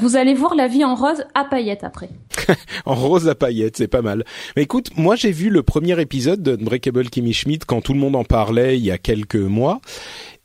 Vous 0.00 0.16
allez 0.16 0.34
voir 0.34 0.54
la 0.54 0.68
vie 0.68 0.84
en 0.84 0.94
rose 0.94 1.24
à 1.34 1.44
paillettes 1.44 1.84
après. 1.84 2.10
En 2.86 2.94
rose 2.94 3.28
à 3.28 3.34
paillettes, 3.34 3.76
c'est 3.76 3.88
pas 3.88 4.02
mal. 4.02 4.24
Mais 4.56 4.62
écoute, 4.62 4.90
moi 4.96 5.16
j'ai 5.16 5.32
vu 5.32 5.50
le 5.50 5.62
premier 5.62 6.00
épisode 6.00 6.42
de 6.42 6.52
Unbreakable 6.60 7.08
Kimmy 7.10 7.32
Schmidt 7.32 7.64
quand 7.66 7.80
tout 7.80 7.92
le 7.94 7.98
monde 7.98 8.14
en 8.16 8.24
parlait 8.24 8.78
il 8.78 8.84
y 8.84 8.90
a 8.90 8.98
quelques 8.98 9.36
mois. 9.36 9.80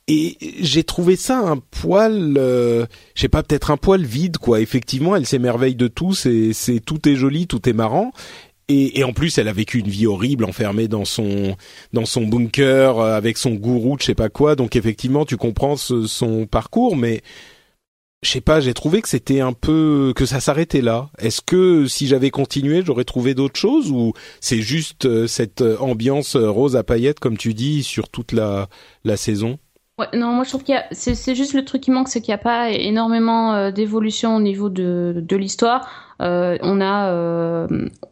Et 0.07 0.37
j'ai 0.59 0.83
trouvé 0.83 1.15
ça 1.15 1.37
un 1.37 1.57
poil, 1.57 2.35
euh, 2.37 2.85
je 3.15 3.21
sais 3.21 3.29
pas, 3.29 3.43
peut-être 3.43 3.71
un 3.71 3.77
poil 3.77 4.03
vide, 4.03 4.37
quoi. 4.39 4.59
Effectivement, 4.59 5.15
elle 5.15 5.25
s'émerveille 5.27 5.75
de 5.75 5.87
tout, 5.87 6.13
c'est, 6.13 6.51
c'est 6.53 6.79
tout 6.79 7.07
est 7.07 7.15
joli, 7.15 7.47
tout 7.47 7.69
est 7.69 7.73
marrant. 7.73 8.11
Et, 8.67 8.99
et 8.99 9.03
en 9.03 9.13
plus, 9.13 9.37
elle 9.37 9.47
a 9.47 9.53
vécu 9.53 9.79
une 9.79 9.87
vie 9.89 10.07
horrible, 10.07 10.43
enfermée 10.45 10.87
dans 10.87 11.05
son 11.05 11.55
dans 11.93 12.05
son 12.05 12.23
bunker 12.25 12.99
euh, 12.99 13.15
avec 13.15 13.37
son 13.37 13.51
gourou, 13.51 13.95
je 13.99 14.05
sais 14.05 14.15
pas 14.15 14.29
quoi. 14.29 14.55
Donc 14.55 14.75
effectivement, 14.75 15.23
tu 15.23 15.37
comprends 15.37 15.75
ce- 15.77 16.07
son 16.07 16.45
parcours, 16.45 16.95
mais 16.97 17.21
je 18.23 18.29
sais 18.29 18.41
pas, 18.41 18.59
j'ai 18.59 18.75
trouvé 18.75 19.01
que 19.01 19.09
c'était 19.09 19.39
un 19.39 19.53
peu 19.53 20.13
que 20.15 20.27
ça 20.27 20.39
s'arrêtait 20.39 20.81
là. 20.81 21.09
Est-ce 21.17 21.41
que 21.41 21.87
si 21.87 22.05
j'avais 22.05 22.29
continué, 22.29 22.83
j'aurais 22.85 23.03
trouvé 23.03 23.33
d'autres 23.33 23.59
choses 23.59 23.89
ou 23.89 24.13
c'est 24.39 24.61
juste 24.61 25.05
euh, 25.05 25.25
cette 25.25 25.61
euh, 25.61 25.77
ambiance 25.79 26.35
euh, 26.35 26.49
rose 26.49 26.75
à 26.75 26.83
paillettes 26.83 27.19
comme 27.19 27.35
tu 27.37 27.55
dis 27.55 27.81
sur 27.81 28.09
toute 28.09 28.31
la 28.31 28.69
la 29.03 29.17
saison? 29.17 29.57
Ouais, 30.01 30.07
non, 30.17 30.31
moi 30.31 30.43
je 30.43 30.49
trouve 30.49 30.63
qu'il 30.63 30.73
y 30.73 30.77
a, 30.79 30.85
c'est, 30.91 31.35
juste 31.35 31.53
le 31.53 31.63
truc 31.63 31.81
qui 31.81 31.91
manque, 31.91 32.07
c'est 32.07 32.21
qu'il 32.21 32.31
n'y 32.31 32.39
a 32.39 32.43
pas 32.43 32.71
énormément 32.71 33.53
euh, 33.53 33.69
d'évolution 33.69 34.35
au 34.35 34.41
niveau 34.41 34.69
de, 34.69 35.13
de 35.15 35.35
l'histoire. 35.35 35.87
Euh, 36.21 36.57
on 36.63 36.81
a, 36.81 37.11
euh, 37.11 37.67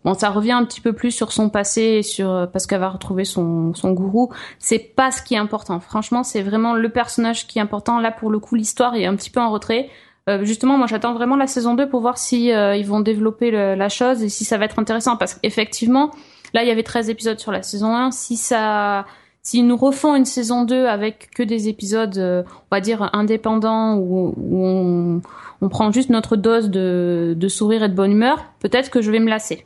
bon, 0.05 0.13
ça 0.13 0.29
revient 0.29 0.51
un 0.51 0.65
petit 0.65 0.81
peu 0.81 0.93
plus 0.93 1.09
sur 1.09 1.31
son 1.31 1.49
passé, 1.49 1.81
et 1.81 2.03
sur 2.03 2.47
parce 2.53 2.67
qu'elle 2.67 2.79
va 2.79 2.89
retrouver 2.89 3.25
son 3.25 3.73
son 3.73 3.91
gourou. 3.91 4.31
C'est 4.59 4.77
pas 4.77 5.09
ce 5.09 5.23
qui 5.23 5.33
est 5.33 5.39
important. 5.39 5.79
Franchement, 5.79 6.23
c'est 6.23 6.43
vraiment 6.43 6.75
le 6.75 6.89
personnage 6.89 7.47
qui 7.47 7.57
est 7.57 7.61
important. 7.61 7.99
Là, 7.99 8.11
pour 8.11 8.29
le 8.29 8.37
coup, 8.37 8.53
l'histoire 8.53 8.93
est 8.95 9.07
un 9.07 9.15
petit 9.15 9.31
peu 9.31 9.39
en 9.39 9.49
retrait. 9.49 9.89
Euh, 10.29 10.43
justement, 10.43 10.77
moi, 10.77 10.85
j'attends 10.85 11.13
vraiment 11.13 11.35
la 11.37 11.47
saison 11.47 11.73
2 11.73 11.89
pour 11.89 12.01
voir 12.01 12.19
si 12.19 12.51
euh, 12.51 12.75
ils 12.75 12.85
vont 12.85 12.99
développer 12.99 13.49
la 13.51 13.89
chose 13.89 14.21
et 14.21 14.29
si 14.29 14.45
ça 14.45 14.57
va 14.57 14.65
être 14.65 14.77
intéressant. 14.77 15.17
Parce 15.17 15.33
qu'effectivement, 15.33 16.11
là, 16.53 16.61
il 16.61 16.67
y 16.67 16.71
avait 16.71 16.83
13 16.83 17.09
épisodes 17.09 17.39
sur 17.39 17.51
la 17.51 17.63
saison 17.63 17.95
1. 17.95 18.11
Si 18.11 18.37
ça 18.37 19.05
S'ils 19.49 19.65
nous 19.65 19.77
refont 19.77 20.15
une 20.15 20.25
saison 20.25 20.63
2 20.63 20.85
avec 20.85 21.31
que 21.35 21.41
des 21.41 21.69
épisodes, 21.69 22.15
euh, 22.19 22.43
on 22.69 22.75
va 22.75 22.81
dire, 22.81 23.09
indépendants, 23.13 23.97
où, 23.97 24.33
où 24.37 24.63
on, 24.63 25.21
on 25.61 25.69
prend 25.69 25.91
juste 25.91 26.11
notre 26.11 26.35
dose 26.35 26.69
de, 26.69 27.33
de 27.35 27.47
sourire 27.47 27.81
et 27.83 27.89
de 27.89 27.95
bonne 27.95 28.11
humeur, 28.11 28.45
peut-être 28.59 28.91
que 28.91 29.01
je 29.01 29.09
vais 29.09 29.19
me 29.19 29.27
lasser. 29.29 29.65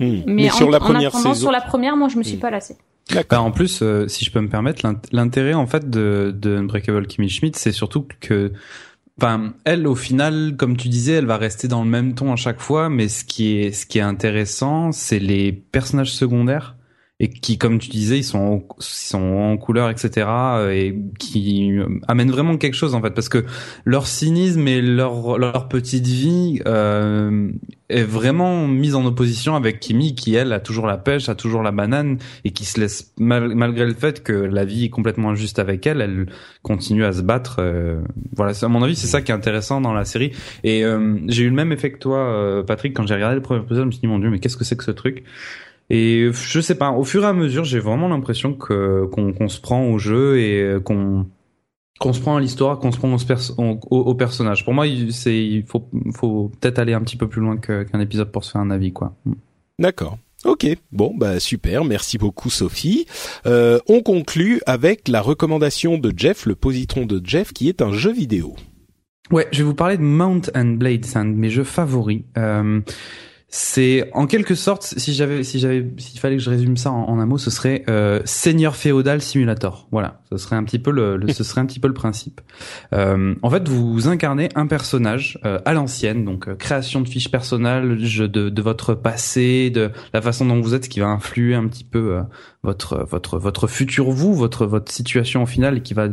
Hmm. 0.00 0.22
Mais, 0.26 0.48
sur 0.50 0.66
en, 0.66 0.70
la 0.70 0.78
en 0.78 0.80
première 0.80 1.08
attendant, 1.14 1.32
saison, 1.34 1.42
sur 1.42 1.52
la 1.52 1.60
première, 1.60 1.96
moi, 1.96 2.08
je 2.08 2.18
me 2.18 2.24
suis 2.24 2.38
Hmm. 2.38 2.40
pas 2.40 2.50
lassée. 2.50 2.76
Bah, 3.28 3.40
en 3.40 3.52
plus, 3.52 3.80
euh, 3.82 4.08
si 4.08 4.24
je 4.24 4.32
peux 4.32 4.40
me 4.40 4.48
permettre, 4.48 4.84
l'int- 4.84 5.00
l'intérêt 5.12 5.54
en 5.54 5.66
fait 5.66 5.88
de, 5.88 6.34
de 6.36 6.56
Unbreakable 6.56 7.06
Kimmy 7.06 7.28
Schmidt, 7.28 7.56
c'est 7.58 7.72
surtout 7.72 8.06
que, 8.20 8.52
enfin, 9.20 9.52
elle 9.64 9.86
au 9.86 9.94
final, 9.94 10.54
comme 10.56 10.76
tu 10.76 10.88
disais, 10.88 11.12
elle 11.12 11.26
va 11.26 11.36
rester 11.36 11.68
dans 11.68 11.84
le 11.84 11.90
même 11.90 12.14
ton 12.14 12.32
à 12.32 12.36
chaque 12.36 12.60
fois, 12.60 12.88
mais 12.88 13.06
ce 13.08 13.24
qui 13.24 13.56
est 13.58 13.72
ce 13.72 13.86
qui 13.86 13.98
est 13.98 14.02
intéressant, 14.02 14.90
c'est 14.92 15.18
les 15.20 15.52
personnages 15.52 16.12
secondaires 16.12 16.74
et 17.22 17.28
qui, 17.28 17.58
comme 17.58 17.78
tu 17.78 17.90
disais, 17.90 18.18
ils 18.18 18.24
sont 18.24 18.64
ils 18.78 18.82
sont 18.82 19.18
en 19.18 19.56
couleur, 19.58 19.90
etc. 19.90 20.26
euh, 20.58 20.70
et 20.70 20.98
qui 21.18 21.76
euh, 21.78 21.86
amènent 22.08 22.30
vraiment 22.30 22.56
quelque 22.56 22.74
chose 22.74 22.94
en 22.94 23.02
fait, 23.02 23.10
parce 23.10 23.28
que 23.28 23.44
leur 23.84 24.06
cynisme 24.06 24.66
et 24.66 24.80
leur 24.80 25.38
leur 25.38 25.68
petite 25.68 26.06
vie 26.06 26.60
euh, 26.66 27.50
est 27.90 28.02
vraiment 28.04 28.66
mise 28.66 28.94
en 28.94 29.04
opposition 29.04 29.54
avec 29.54 29.80
Kimi, 29.80 30.14
qui 30.14 30.34
elle 30.34 30.52
a 30.52 30.60
toujours 30.60 30.86
la 30.86 30.96
pêche, 30.96 31.28
a 31.28 31.34
toujours 31.34 31.62
la 31.62 31.72
banane 31.72 32.18
et 32.44 32.52
qui 32.52 32.64
se 32.64 32.80
laisse 32.80 33.12
mal- 33.18 33.54
malgré 33.54 33.84
le 33.84 33.94
fait 33.94 34.22
que 34.22 34.32
la 34.32 34.64
vie 34.64 34.86
est 34.86 34.90
complètement 34.90 35.30
injuste 35.30 35.58
avec 35.58 35.86
elle, 35.86 36.00
elle 36.00 36.26
continue 36.62 37.04
à 37.04 37.12
se 37.12 37.20
battre. 37.22 37.56
euh, 37.60 38.00
voilà, 38.34 38.52
à 38.62 38.68
mon 38.68 38.82
avis, 38.82 38.96
c'est 38.96 39.06
ça 39.08 39.20
qui 39.20 39.30
est 39.30 39.34
intéressant 39.34 39.80
dans 39.82 39.92
la 39.92 40.04
série. 40.06 40.32
Et 40.64 40.84
euh, 40.84 41.18
j'ai 41.28 41.42
eu 41.44 41.48
le 41.50 41.54
même 41.54 41.72
effet 41.72 41.92
que 41.92 41.98
toi, 41.98 42.18
euh, 42.18 42.62
Patrick, 42.62 42.94
quand 42.96 43.06
j'ai 43.06 43.14
regardé 43.14 43.34
le 43.36 43.42
premier 43.42 43.60
épisode, 43.60 43.82
je 43.82 43.86
me 43.86 43.90
suis 43.90 44.00
dit 44.00 44.06
mon 44.06 44.18
dieu, 44.18 44.30
mais 44.30 44.38
qu'est-ce 44.38 44.56
que 44.56 44.64
c'est 44.64 44.76
que 44.76 44.84
ce 44.84 44.90
truc? 44.92 45.24
Et 45.90 46.30
je 46.32 46.60
sais 46.60 46.76
pas, 46.76 46.90
au 46.92 47.02
fur 47.04 47.24
et 47.24 47.26
à 47.26 47.32
mesure, 47.32 47.64
j'ai 47.64 47.80
vraiment 47.80 48.08
l'impression 48.08 48.54
que 48.54 49.06
qu'on 49.06 49.32
qu'on 49.32 49.48
se 49.48 49.60
prend 49.60 49.84
au 49.90 49.98
jeu 49.98 50.38
et 50.38 50.76
qu'on 50.84 51.26
qu'on 51.98 52.12
se 52.14 52.20
prend 52.20 52.36
à 52.36 52.40
l'histoire, 52.40 52.78
qu'on 52.78 52.92
se 52.92 52.96
prend 52.98 53.12
au, 53.12 53.18
pers- 53.18 53.52
au, 53.58 53.78
au 53.90 54.14
personnage. 54.14 54.64
Pour 54.64 54.72
moi, 54.72 54.86
il- 54.86 55.12
c'est 55.12 55.36
il 55.44 55.64
faut 55.66 55.88
faut 56.14 56.50
peut-être 56.60 56.78
aller 56.78 56.94
un 56.94 57.00
petit 57.02 57.16
peu 57.16 57.28
plus 57.28 57.40
loin 57.42 57.56
qu'un 57.58 58.00
épisode 58.00 58.30
pour 58.32 58.44
se 58.44 58.52
faire 58.52 58.60
un 58.60 58.70
avis, 58.70 58.92
quoi. 58.92 59.14
D'accord. 59.78 60.16
Ok, 60.46 60.66
bon 60.90 61.12
bah 61.18 61.38
super, 61.38 61.84
merci 61.84 62.16
beaucoup 62.16 62.48
Sophie. 62.48 63.04
Euh, 63.44 63.78
on 63.88 64.00
conclut 64.00 64.62
avec 64.64 65.06
la 65.08 65.20
recommandation 65.20 65.98
de 65.98 66.14
Jeff, 66.16 66.46
le 66.46 66.54
positron 66.54 67.04
de 67.04 67.20
Jeff, 67.22 67.52
qui 67.52 67.68
est 67.68 67.82
un 67.82 67.92
jeu 67.92 68.10
vidéo. 68.10 68.56
Ouais, 69.30 69.46
je 69.52 69.58
vais 69.58 69.64
vous 69.64 69.74
parler 69.74 69.98
de 69.98 70.02
Mount 70.02 70.40
and 70.54 70.76
Blade, 70.78 71.04
c'est 71.04 71.18
un 71.18 71.26
de 71.26 71.34
mes 71.36 71.50
jeux 71.50 71.64
favoris. 71.64 72.22
Euh, 72.38 72.80
c'est 73.52 74.08
en 74.14 74.26
quelque 74.26 74.54
sorte, 74.54 74.94
si 74.96 75.12
j'avais, 75.12 75.42
si 75.42 75.58
j'avais, 75.58 75.84
s'il 75.98 76.20
fallait 76.20 76.36
que 76.36 76.42
je 76.42 76.50
résume 76.50 76.76
ça 76.76 76.92
en, 76.92 77.18
un 77.18 77.26
mot, 77.26 77.36
ce 77.36 77.50
serait 77.50 77.84
euh, 77.90 78.20
Seigneur 78.24 78.76
féodal 78.76 79.20
simulator. 79.20 79.88
Voilà, 79.90 80.20
ce 80.30 80.38
serait 80.38 80.54
un 80.56 80.62
petit 80.62 80.78
peu 80.78 80.92
le, 80.92 81.16
le- 81.16 81.32
ce 81.32 81.42
serait 81.42 81.60
un 81.60 81.66
petit 81.66 81.80
peu 81.80 81.88
le 81.88 81.94
principe. 81.94 82.40
Euh, 82.92 83.34
en 83.42 83.50
fait, 83.50 83.68
vous 83.68 84.06
incarnez 84.08 84.48
un 84.54 84.66
personnage 84.68 85.38
euh, 85.44 85.58
à 85.64 85.72
l'ancienne, 85.74 86.24
donc 86.24 86.48
euh, 86.48 86.54
création 86.54 87.00
de 87.00 87.08
fiches 87.08 87.30
personnelles, 87.30 87.98
de, 87.98 88.26
de 88.48 88.62
votre 88.62 88.94
passé, 88.94 89.70
de 89.70 89.90
la 90.14 90.22
façon 90.22 90.46
dont 90.46 90.60
vous 90.60 90.74
êtes, 90.74 90.84
ce 90.84 90.88
qui 90.88 91.00
va 91.00 91.08
influer 91.08 91.56
un 91.56 91.66
petit 91.66 91.84
peu 91.84 92.16
euh, 92.18 92.22
votre 92.62 93.06
votre 93.06 93.38
votre 93.38 93.66
futur 93.66 94.10
vous, 94.10 94.34
votre 94.34 94.66
votre 94.66 94.92
situation 94.92 95.42
au 95.42 95.46
final, 95.46 95.82
qui 95.82 95.94
va 95.94 96.08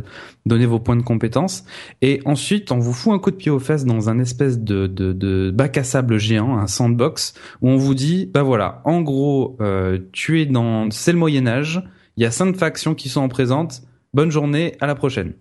donner 0.46 0.66
vos 0.66 0.78
points 0.78 0.96
de 0.96 1.02
compétence. 1.02 1.64
Et 2.00 2.20
ensuite, 2.24 2.72
on 2.72 2.78
vous 2.78 2.92
fout 2.92 3.12
un 3.12 3.18
coup 3.18 3.30
de 3.30 3.36
pied 3.36 3.50
aux 3.50 3.58
fesses 3.58 3.84
dans 3.84 4.08
un 4.08 4.18
espèce 4.18 4.58
de, 4.58 4.86
de, 4.86 5.12
de 5.12 5.50
bac 5.50 5.76
à 5.76 5.84
sable 5.84 6.18
géant, 6.18 6.58
un 6.58 6.66
sandbox, 6.66 7.34
où 7.60 7.68
on 7.68 7.76
vous 7.76 7.94
dit, 7.94 8.30
bah 8.32 8.42
voilà, 8.42 8.80
en 8.84 9.02
gros, 9.02 9.56
euh, 9.60 9.98
tu 10.12 10.40
es 10.40 10.46
dans, 10.46 10.90
c'est 10.90 11.12
le 11.12 11.18
Moyen 11.18 11.46
Âge, 11.46 11.82
il 12.16 12.22
y 12.22 12.26
a 12.26 12.30
cinq 12.30 12.56
factions 12.56 12.94
qui 12.94 13.08
sont 13.08 13.20
en 13.20 13.28
présente, 13.28 13.82
bonne 14.14 14.30
journée, 14.30 14.74
à 14.80 14.86
la 14.86 14.94
prochaine. 14.94 15.34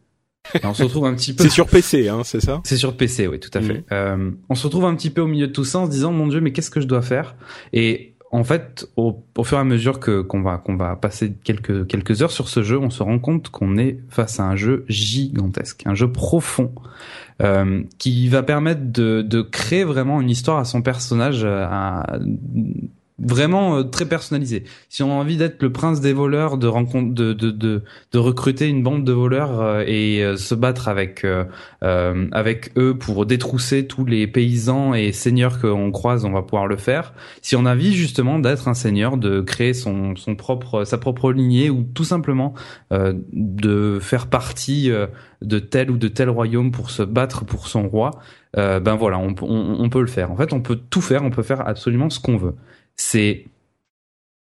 Et 0.53 0.65
on 0.65 0.73
se 0.73 0.83
retrouve 0.83 1.05
un 1.05 1.13
petit 1.13 1.33
peu. 1.33 1.43
C'est 1.43 1.49
sur 1.49 1.67
PC, 1.67 2.07
hein, 2.07 2.21
c'est 2.23 2.39
ça? 2.39 2.61
C'est 2.63 2.77
sur 2.77 2.95
PC, 2.95 3.27
oui, 3.27 3.39
tout 3.39 3.49
à 3.53 3.61
fait. 3.61 3.83
Euh, 3.91 4.31
on 4.49 4.55
se 4.55 4.63
retrouve 4.65 4.85
un 4.85 4.95
petit 4.95 5.09
peu 5.09 5.21
au 5.21 5.27
milieu 5.27 5.47
de 5.47 5.51
tout 5.51 5.65
ça 5.65 5.79
en 5.79 5.85
se 5.85 5.91
disant, 5.91 6.11
mon 6.11 6.27
Dieu, 6.27 6.39
mais 6.39 6.51
qu'est-ce 6.51 6.69
que 6.69 6.79
je 6.79 6.87
dois 6.87 7.01
faire? 7.01 7.35
Et 7.73 8.16
en 8.31 8.43
fait, 8.43 8.89
au, 8.97 9.23
fur 9.43 9.57
et 9.57 9.61
à 9.61 9.63
mesure 9.63 9.99
que 9.99 10.21
qu'on 10.21 10.41
va 10.41 10.57
qu'on 10.57 10.75
va 10.75 10.95
passer 10.95 11.33
quelques 11.43 11.87
quelques 11.87 12.21
heures 12.21 12.31
sur 12.31 12.49
ce 12.49 12.61
jeu, 12.61 12.77
on 12.77 12.89
se 12.89 13.01
rend 13.01 13.19
compte 13.19 13.49
qu'on 13.49 13.77
est 13.77 13.99
face 14.09 14.39
à 14.39 14.43
un 14.43 14.55
jeu 14.55 14.85
gigantesque, 14.89 15.83
un 15.85 15.95
jeu 15.95 16.11
profond. 16.11 16.71
Euh, 17.39 17.83
qui 17.99 18.27
va 18.29 18.41
permettre 18.41 18.81
de, 18.83 19.21
de 19.21 19.43
créer 19.43 19.83
vraiment 19.83 20.21
une 20.21 20.29
histoire 20.31 20.57
à 20.57 20.65
son 20.65 20.81
personnage, 20.81 21.41
euh, 21.43 21.67
vraiment 23.19 23.77
euh, 23.77 23.83
très 23.83 24.05
personnalisé. 24.05 24.63
Si 24.89 25.01
on 25.01 25.11
a 25.11 25.13
envie 25.13 25.37
d'être 25.37 25.61
le 25.63 25.71
prince 25.71 26.01
des 26.01 26.13
voleurs, 26.13 26.57
de 26.57 26.67
rencontre, 26.67 27.13
de, 27.13 27.33
de, 27.33 27.51
de, 27.51 27.83
de 28.11 28.17
recruter 28.19 28.67
une 28.67 28.83
bande 28.83 29.03
de 29.03 29.11
voleurs 29.11 29.59
euh, 29.59 29.83
et 29.85 30.23
euh, 30.23 30.37
se 30.37 30.53
battre 30.55 30.87
avec 30.87 31.25
avec 31.81 32.71
eux 32.77 32.97
pour 32.97 33.25
détrousser 33.25 33.87
tous 33.87 34.05
les 34.05 34.27
paysans 34.27 34.93
et 34.93 35.11
seigneurs 35.11 35.59
qu'on 35.59 35.91
croise, 35.91 36.25
on 36.25 36.31
va 36.31 36.41
pouvoir 36.41 36.67
le 36.67 36.77
faire. 36.77 37.13
Si 37.41 37.55
on 37.55 37.65
a 37.65 37.73
envie 37.73 37.93
justement 37.93 38.39
d'être 38.39 38.67
un 38.67 38.73
seigneur, 38.73 39.17
de 39.17 39.41
créer 39.41 39.73
son 39.73 40.15
son 40.15 40.35
propre 40.35 40.83
sa 40.83 40.97
propre 40.97 41.31
lignée 41.31 41.69
ou 41.69 41.83
tout 41.83 42.03
simplement 42.03 42.53
de 42.91 43.99
faire 44.01 44.27
partie 44.27 44.91
de 45.41 45.59
tel 45.59 45.91
ou 45.91 45.97
de 45.97 46.07
tel 46.07 46.29
royaume 46.29 46.71
pour 46.71 46.91
se 46.91 47.03
battre 47.03 47.45
pour 47.45 47.67
son 47.67 47.87
roi, 47.87 48.11
ben 48.55 48.95
voilà, 48.95 49.17
on, 49.17 49.33
on, 49.41 49.75
on 49.79 49.89
peut 49.89 50.01
le 50.01 50.07
faire. 50.07 50.31
En 50.31 50.35
fait, 50.35 50.53
on 50.53 50.61
peut 50.61 50.79
tout 50.89 51.01
faire, 51.01 51.23
on 51.23 51.29
peut 51.29 51.43
faire 51.43 51.67
absolument 51.67 52.09
ce 52.09 52.19
qu'on 52.19 52.37
veut 52.37 52.55
c'est 52.97 53.45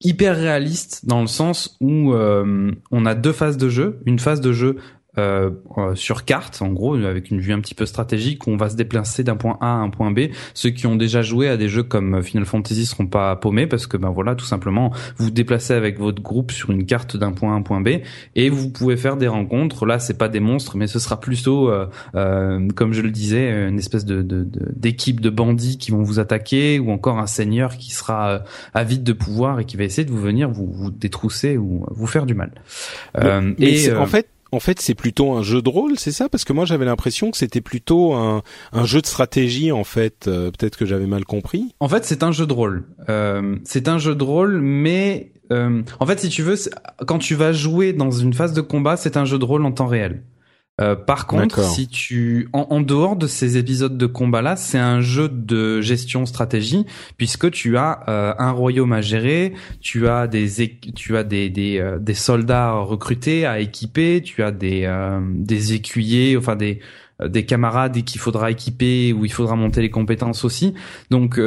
hyper 0.01 0.37
réaliste 0.37 1.07
dans 1.07 1.21
le 1.21 1.27
sens 1.27 1.77
où 1.81 2.13
euh, 2.13 2.73
on 2.91 3.07
a 3.07 3.15
deux 3.15 3.33
phases 3.33 3.57
de 3.57 3.69
jeu. 3.69 4.01
Une 4.05 4.19
phase 4.19 4.41
de 4.41 4.53
jeu 4.53 4.77
euh, 5.19 5.51
euh, 5.77 5.95
sur 5.95 6.25
carte, 6.25 6.63
en 6.63 6.69
gros, 6.69 6.95
avec 6.95 7.31
une 7.31 7.41
vue 7.41 7.53
un 7.53 7.61
petit 7.61 7.75
peu 7.75 7.85
stratégique, 7.85 8.49
on 8.49 8.57
va 8.57 8.71
se 8.71 8.77
déplacer 8.77 9.23
d'un 9.23 9.37
point 9.37 9.59
A 9.61 9.67
à 9.67 9.77
un 9.77 9.91
point 9.91 10.11
B. 10.11 10.31
Ceux 10.55 10.71
qui 10.71 10.87
ont 10.87 10.97
déjà 10.97 11.21
joué 11.21 11.49
à 11.49 11.59
des 11.59 11.69
jeux 11.69 11.83
comme 11.83 12.23
Final 12.23 12.47
Fantasy 12.47 12.87
seront 12.87 13.07
pas 13.07 13.37
paumés 13.37 13.67
parce 13.67 13.87
que 13.87 13.99
ben 13.99 14.09
voilà, 14.09 14.35
tout 14.35 14.47
simplement, 14.47 14.91
vous 15.19 15.27
vous 15.27 15.31
déplacez 15.31 15.75
avec 15.75 15.99
votre 15.99 16.23
groupe 16.23 16.51
sur 16.51 16.71
une 16.71 16.87
carte 16.87 17.17
d'un 17.19 17.33
point 17.33 17.51
A 17.51 17.55
à 17.55 17.57
un 17.57 17.63
point 17.63 17.83
B 17.83 18.01
et 18.35 18.49
vous 18.49 18.71
pouvez 18.71 18.97
faire 18.97 19.19
des 19.19 19.29
rencontres. 19.29 19.85
Là, 19.85 19.99
c'est 19.99 20.17
pas 20.17 20.31
des 20.31 20.41
monstres, 20.41 20.79
mais 20.79 20.87
ce 20.87 20.99
sera 20.99 21.21
plutôt, 21.21 21.69
euh, 21.69 21.87
euh 22.15 22.69
comme 22.75 22.95
je 22.95 23.03
le 23.03 23.11
disais, 23.11 23.69
une 23.69 23.79
espèce 23.79 24.07
de 24.07 24.23
d'équipe 24.23 25.21
de, 25.21 25.29
de, 25.29 25.35
bandits 25.35 25.77
qui 25.77 25.91
vont 25.91 26.03
vous 26.03 26.21
attaquer 26.21 26.79
ou 26.79 26.91
encore 26.91 27.19
un 27.19 27.27
seigneur 27.27 27.77
qui 27.77 27.93
sera 27.93 28.31
euh, 28.31 28.39
avide 28.73 29.05
de 29.05 29.13
pouvoir 29.13 29.61
et 29.61 29.67
qui 29.67 29.77
va 29.77 29.85
essayer 29.85 30.07
de 30.07 30.11
vous 30.11 30.21
venir 30.21 30.49
vous, 30.51 30.71
vous 30.73 30.91
détrousser 30.91 31.59
ou 31.59 31.85
vous 31.91 32.07
faire 32.07 32.25
du 32.25 32.35
mal. 32.35 32.53
Mais, 33.15 33.41
mais 33.59 33.85
et 33.85 33.95
en 33.95 34.07
fait 34.07 34.32
en 34.53 34.61
fait, 34.61 34.81
c'est 34.81 34.95
plutôt 34.95 35.33
un 35.33 35.43
jeu 35.43 35.63
de 35.63 35.69
rôle, 35.69 35.99
c'est 35.99 36.13
ça? 36.13 36.29
Parce 36.29 36.45
que 36.45 36.53
moi, 36.53 36.67
j'avais 36.67 36.85
l'impression 36.85 37.31
que 37.31 37.39
c'était 37.39 37.63
plutôt 37.63 38.13
un, 38.13 38.43
un, 38.73 38.85
jeu 38.85 39.01
de 39.01 39.07
stratégie, 39.07 39.73
en 39.73 39.85
fait. 39.85 40.29
Euh, 40.29 40.51
Peut-être 40.51 40.77
que 40.77 40.85
j'avais 40.85 41.07
mal 41.07 41.25
compris. 41.25 41.75
En 41.81 41.89
fait, 41.89 42.05
c'est 42.05 42.23
un 42.23 42.33
jeu 42.33 42.47
de 42.47 42.53
rôle. 42.53 42.85
Euh, 43.09 43.57
c'est 43.65 43.89
un 43.89 43.97
jeu 43.97 44.15
de 44.15 44.23
rôle, 44.23 44.61
mais 44.61 45.33
euh, 45.51 45.83
en 46.01 46.07
fait, 46.07 46.21
si 46.21 46.29
tu 46.29 46.43
veux, 46.43 46.57
quand 47.07 47.19
tu 47.19 47.35
vas 47.35 47.53
jouer 47.53 47.93
dans 47.93 48.11
une 48.11 48.35
phase 48.35 48.53
de 48.53 48.61
combat, 48.61 48.97
c'est 48.97 49.17
un 49.17 49.25
jeu 49.25 49.39
de 49.39 49.45
rôle 49.45 49.65
en 49.65 49.73
temps 49.73 49.87
réel. 49.87 50.23
Euh, 50.81 50.97
par 50.97 51.27
contre, 51.27 51.63
si 51.63 51.87
tu 51.87 52.49
en, 52.55 52.67
en, 52.71 52.81
dehors 52.81 53.17
de 53.17 53.27
ces 53.27 53.59
épisodes 53.59 53.99
de 53.99 54.07
combat 54.07 54.41
là, 54.41 54.57
c'est 54.57 54.79
un 54.79 55.03
jeu 55.03 55.29
de 55.29 55.83
gestion 55.83 56.25
stratégie 56.25 56.87
puisque 57.19 57.51
tu 57.51 57.77
as 57.77 58.01
euh, 58.09 58.33
un 58.39 58.53
royaume 58.53 58.95
à 58.95 59.03
gérer, 59.03 59.53
tu 59.83 60.09
as 60.09 60.27
des 60.27 60.79
tu 60.95 61.19
as 61.19 61.25
des 61.25 61.51
des, 61.51 61.79
euh, 61.79 61.99
des 61.99 62.15
soldats 62.15 62.73
recrutés 62.73 63.45
à 63.45 63.61
équiper, 63.61 64.23
tu 64.25 64.43
as 64.43 64.51
des 64.51 64.85
euh, 64.87 65.21
des 65.23 65.75
écuyers, 65.75 66.39
enfin 66.39 66.57
des 66.57 66.81
des 67.23 67.45
camarades 67.45 68.03
qu'il 68.03 68.21
faudra 68.21 68.51
équiper 68.51 69.13
où 69.13 69.27
il 69.27 69.33
faudra 69.33 69.57
monter 69.57 69.83
les 69.83 69.91
compétences 69.91 70.43
aussi. 70.43 70.75
Donc, 71.11 71.39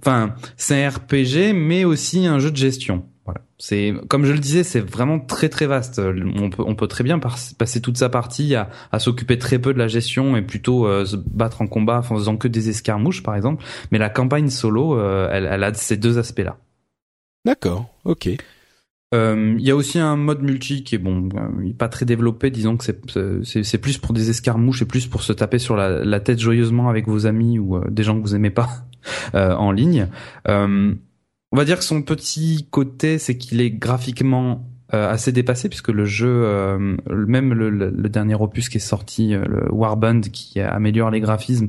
enfin, 0.00 0.34
c'est 0.56 0.84
un 0.84 0.90
RPG 0.90 1.54
mais 1.54 1.84
aussi 1.84 2.26
un 2.26 2.38
jeu 2.40 2.50
de 2.50 2.56
gestion. 2.56 3.04
Voilà. 3.24 3.40
C'est 3.58 3.94
comme 4.08 4.26
je 4.26 4.32
le 4.32 4.38
disais, 4.38 4.64
c'est 4.64 4.80
vraiment 4.80 5.18
très 5.18 5.48
très 5.48 5.66
vaste. 5.66 5.98
On 5.98 6.50
peut 6.50 6.62
on 6.66 6.74
peut 6.74 6.88
très 6.88 7.04
bien 7.04 7.18
passer 7.18 7.80
toute 7.80 7.96
sa 7.96 8.10
partie 8.10 8.54
à, 8.54 8.68
à 8.92 8.98
s'occuper 8.98 9.38
très 9.38 9.58
peu 9.58 9.72
de 9.72 9.78
la 9.78 9.88
gestion 9.88 10.36
et 10.36 10.42
plutôt 10.42 10.86
euh, 10.86 11.06
se 11.06 11.16
battre 11.16 11.62
en 11.62 11.66
combat 11.66 11.98
en 11.98 12.02
faisant 12.02 12.36
que 12.36 12.48
des 12.48 12.68
escarmouches 12.68 13.22
par 13.22 13.34
exemple. 13.34 13.64
Mais 13.90 13.98
la 13.98 14.10
campagne 14.10 14.50
solo, 14.50 14.98
euh, 14.98 15.30
elle, 15.32 15.48
elle, 15.50 15.64
a 15.64 15.72
ces 15.72 15.96
deux 15.96 16.18
aspects-là. 16.18 16.58
D'accord. 17.46 17.88
Ok. 18.04 18.28
Euh, 19.14 19.54
il 19.58 19.64
y 19.64 19.70
a 19.70 19.76
aussi 19.76 19.98
un 19.98 20.16
mode 20.16 20.42
multi 20.42 20.82
qui 20.82 20.96
est 20.96 20.98
bon, 20.98 21.28
pas 21.78 21.88
très 21.88 22.04
développé. 22.04 22.50
Disons 22.50 22.76
que 22.76 22.84
c'est 22.84 23.78
plus 23.78 23.96
pour 23.96 24.12
des 24.12 24.28
escarmouches 24.28 24.82
et 24.82 24.86
plus 24.86 25.06
pour 25.06 25.22
se 25.22 25.32
taper 25.32 25.58
sur 25.58 25.76
la, 25.76 26.04
la 26.04 26.20
tête 26.20 26.40
joyeusement 26.40 26.90
avec 26.90 27.06
vos 27.06 27.26
amis 27.26 27.58
ou 27.58 27.80
des 27.88 28.02
gens 28.02 28.16
que 28.16 28.22
vous 28.22 28.34
aimez 28.34 28.50
pas 28.50 28.68
en 29.32 29.70
ligne. 29.70 30.08
On 31.54 31.56
va 31.56 31.64
dire 31.64 31.78
que 31.78 31.84
son 31.84 32.02
petit 32.02 32.66
côté, 32.68 33.16
c'est 33.20 33.38
qu'il 33.38 33.60
est 33.60 33.70
graphiquement 33.70 34.68
assez 34.92 35.32
dépassé 35.32 35.68
puisque 35.68 35.88
le 35.88 36.04
jeu, 36.04 36.28
euh, 36.28 36.96
même 37.08 37.54
le, 37.54 37.70
le, 37.70 38.08
dernier 38.08 38.34
opus 38.34 38.68
qui 38.68 38.76
est 38.76 38.80
sorti, 38.80 39.34
euh, 39.34 39.44
le 39.46 39.72
Warband, 39.72 40.20
qui 40.20 40.60
améliore 40.60 41.10
les 41.10 41.20
graphismes, 41.20 41.68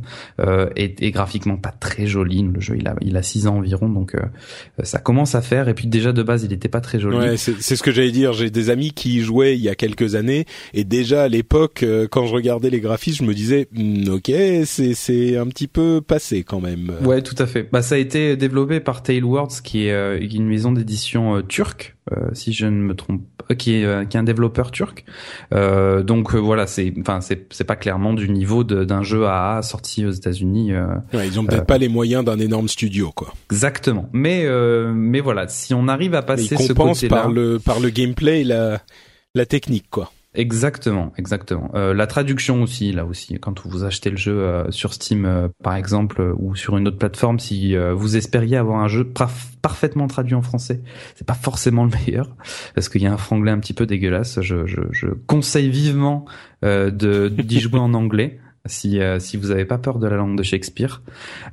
est, 0.76 1.02
est, 1.02 1.12
graphiquement 1.12 1.58
pas 1.58 1.72
très 1.72 2.08
joli. 2.08 2.44
Le 2.44 2.60
jeu, 2.60 2.76
il 2.78 2.88
a, 2.88 2.96
il 3.02 3.16
a 3.18 3.24
6 3.24 3.48
ans 3.48 3.58
environ, 3.58 3.90
donc 3.90 4.16
ça 4.84 5.00
commence 5.00 5.36
à 5.36 5.42
faire. 5.42 5.70
Et 5.70 5.74
puis 5.74 5.88
déjà 5.88 6.12
de 6.12 6.24
base, 6.24 6.44
il 6.44 6.54
était 6.54 6.68
pas 6.68 6.82
très 6.82 7.00
joli. 7.00 7.18
Ouais, 7.18 7.38
c'est 7.38 7.76
ce 7.76 7.82
que 7.82 7.92
j'allais 7.92 8.12
dire. 8.12 8.34
J'ai 8.34 8.50
des 8.50 8.70
amis 8.70 8.92
qui 8.92 9.18
y 9.18 9.22
jouaient 9.22 9.56
il 9.56 9.62
y 9.62 9.70
a 9.70 9.76
quelques 9.76 10.16
années, 10.16 10.46
et 10.74 10.84
déjà 10.84 11.24
à 11.24 11.28
l'époque, 11.28 11.86
quand 12.12 12.26
je 12.26 12.34
regardais 12.34 12.70
les 12.70 12.82
graphismes, 12.82 13.26
je 13.26 13.30
me 13.30 13.34
disais, 13.34 13.68
mm, 13.72 14.10
ok, 14.10 14.32
c'est 14.66 14.94
c'est 14.94 15.38
un 15.38 15.48
petit 15.48 15.68
peu 15.68 16.02
passé 16.02 16.44
quand 16.44 16.60
même. 16.60 16.92
Ouais, 17.04 17.22
tout 17.22 17.36
à 17.40 17.48
fait. 17.48 17.70
Bah 17.72 17.82
ça 17.82 17.96
a 17.96 17.98
été 17.98 18.36
développé 18.36 18.80
par 18.80 19.04
Tailwords, 19.04 19.62
qui 19.64 19.88
est 19.88 20.18
une 20.20 20.48
maison 20.48 20.72
d'édition 20.72 21.42
turque 21.42 21.95
euh, 22.12 22.30
si 22.34 22.54
je 22.54 22.68
ne 22.68 22.84
me 22.84 22.94
trompe 22.94 23.24
pas, 23.36 23.56
qui 23.56 23.78
est, 23.78 23.86
euh, 23.86 24.06
qui 24.06 24.16
est 24.16 24.20
un 24.20 24.24
développeur 24.24 24.70
turc. 24.70 25.06
Euh, 25.54 26.04
donc 26.04 26.36
voilà, 26.36 26.68
c'est 26.68 26.94
enfin 27.00 27.20
c'est 27.20 27.52
c'est 27.52 27.64
pas 27.64 27.76
clairement 27.76 28.14
du 28.14 28.30
niveau 28.30 28.64
d'un 28.64 29.02
jeu 29.02 29.26
AA 29.26 29.64
sorti 29.64 30.06
aux 30.06 30.12
États-Unis. 30.12 30.74
Ouais, 31.14 31.28
ils 31.28 31.40
ont 31.40 31.46
peut-être 31.46 31.66
pas 31.66 31.80
les 31.80 31.90
moyens 31.90 32.24
d'un 32.24 32.40
énorme 32.40 32.68
studio, 32.68 33.12
quoi. 33.12 33.34
Exactement. 33.52 34.08
Mais 34.14 34.46
mais 34.94 35.20
voilà, 35.20 35.48
si 35.48 35.74
on 35.74 35.88
arrive 35.88 36.14
à 36.14 36.22
passer 36.22 36.56
ce 36.58 36.74
côté-là, 36.74 37.10
par 37.10 37.32
le 37.32 37.58
par 37.58 37.80
le 37.80 37.90
gameplay, 37.90 38.44
la 38.44 38.80
la 39.34 39.46
technique, 39.46 39.88
quoi. 39.90 40.12
Exactement, 40.36 41.14
exactement. 41.18 41.72
Euh, 41.76 41.94
la 41.94 42.08
traduction 42.08 42.62
aussi, 42.62 42.92
là 42.92 43.06
aussi, 43.06 43.40
quand 43.40 43.66
vous 43.66 43.84
achetez 43.84 44.10
le 44.10 44.18
jeu 44.18 44.38
euh, 44.38 44.70
sur 44.72 44.94
Steam, 44.94 45.26
euh, 45.26 45.48
par 45.64 45.76
exemple, 45.76 46.22
euh, 46.22 46.34
ou 46.38 46.56
sur 46.56 46.78
une 46.78 46.88
autre 46.88 46.98
plateforme, 46.98 47.40
si 47.40 47.76
vous 47.76 48.18
espériez 48.18 48.58
avoir 48.58 48.80
un 48.82 48.88
jeu 48.88 49.06
parfaitement 49.62 50.08
traduit 50.08 50.36
en 50.36 50.42
français, 50.42 50.82
c'est 51.16 51.26
pas 51.26 51.34
forcément 51.34 51.86
le 51.86 51.92
meilleur, 51.92 52.36
parce 52.74 52.90
qu'il 52.90 53.02
y 53.02 53.08
a 53.08 53.14
un 53.14 53.18
franglais 53.18 53.52
un 53.52 53.60
petit 53.60 53.74
peu 53.74 53.86
dégueulasse. 53.86 54.42
Je, 54.42 54.66
je, 54.66 54.82
je 54.92 55.08
conseille 55.28 55.70
vivement 55.70 56.26
de 56.62 57.30
d'y 57.30 57.60
jouer 57.60 57.80
en 57.80 57.94
anglais 57.94 58.40
si 58.66 59.00
euh, 59.00 59.20
si 59.20 59.38
vous 59.38 59.50
n'avez 59.50 59.66
pas 59.66 59.78
peur 59.78 60.00
de 60.00 60.08
la 60.08 60.16
langue 60.16 60.38
de 60.38 60.44
Shakespeare. 60.44 61.02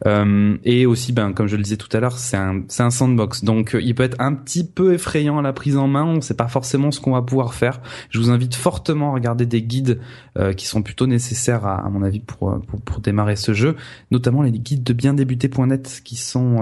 Euh, 0.07 0.57
et 0.65 0.87
aussi, 0.87 1.13
ben 1.13 1.33
comme 1.33 1.47
je 1.47 1.57
le 1.57 1.63
disais 1.63 1.77
tout 1.77 1.95
à 1.97 2.01
l'heure, 2.01 2.19
c'est 2.19 2.37
un 2.37 2.63
c'est 2.69 2.83
un 2.83 2.91
sandbox, 2.91 3.45
donc 3.45 3.75
euh, 3.75 3.81
il 3.83 3.95
peut 3.95 4.03
être 4.03 4.21
un 4.21 4.35
petit 4.35 4.65
peu 4.65 4.95
effrayant 4.95 5.39
à 5.39 5.43
la 5.43 5.53
prise 5.53 5.77
en 5.77 5.89
main. 5.89 6.05
On 6.05 6.21
sait 6.21 6.35
pas 6.35 6.49
forcément 6.49 6.91
ce 6.91 7.01
qu'on 7.01 7.13
va 7.13 7.23
pouvoir 7.23 7.55
faire. 7.55 7.81
Je 8.11 8.19
vous 8.19 8.31
invite 8.31 8.55
fortement 8.55 9.11
à 9.11 9.15
regarder 9.15 9.47
des 9.47 9.63
guides 9.63 10.01
euh, 10.39 10.53
qui 10.53 10.67
sont 10.67 10.83
plutôt 10.83 11.07
nécessaires 11.07 11.67
à, 11.67 11.87
à 11.87 11.89
mon 11.89 12.03
avis 12.03 12.21
pour, 12.21 12.61
pour, 12.67 12.81
pour 12.81 13.01
démarrer 13.01 13.37
ce 13.37 13.53
jeu, 13.53 13.77
notamment 14.11 14.43
les 14.43 14.53
guides 14.53 14.85
de 14.85 14.93
bien 14.93 15.15
débuter.net 15.15 16.01
qui 16.05 16.17
sont 16.17 16.59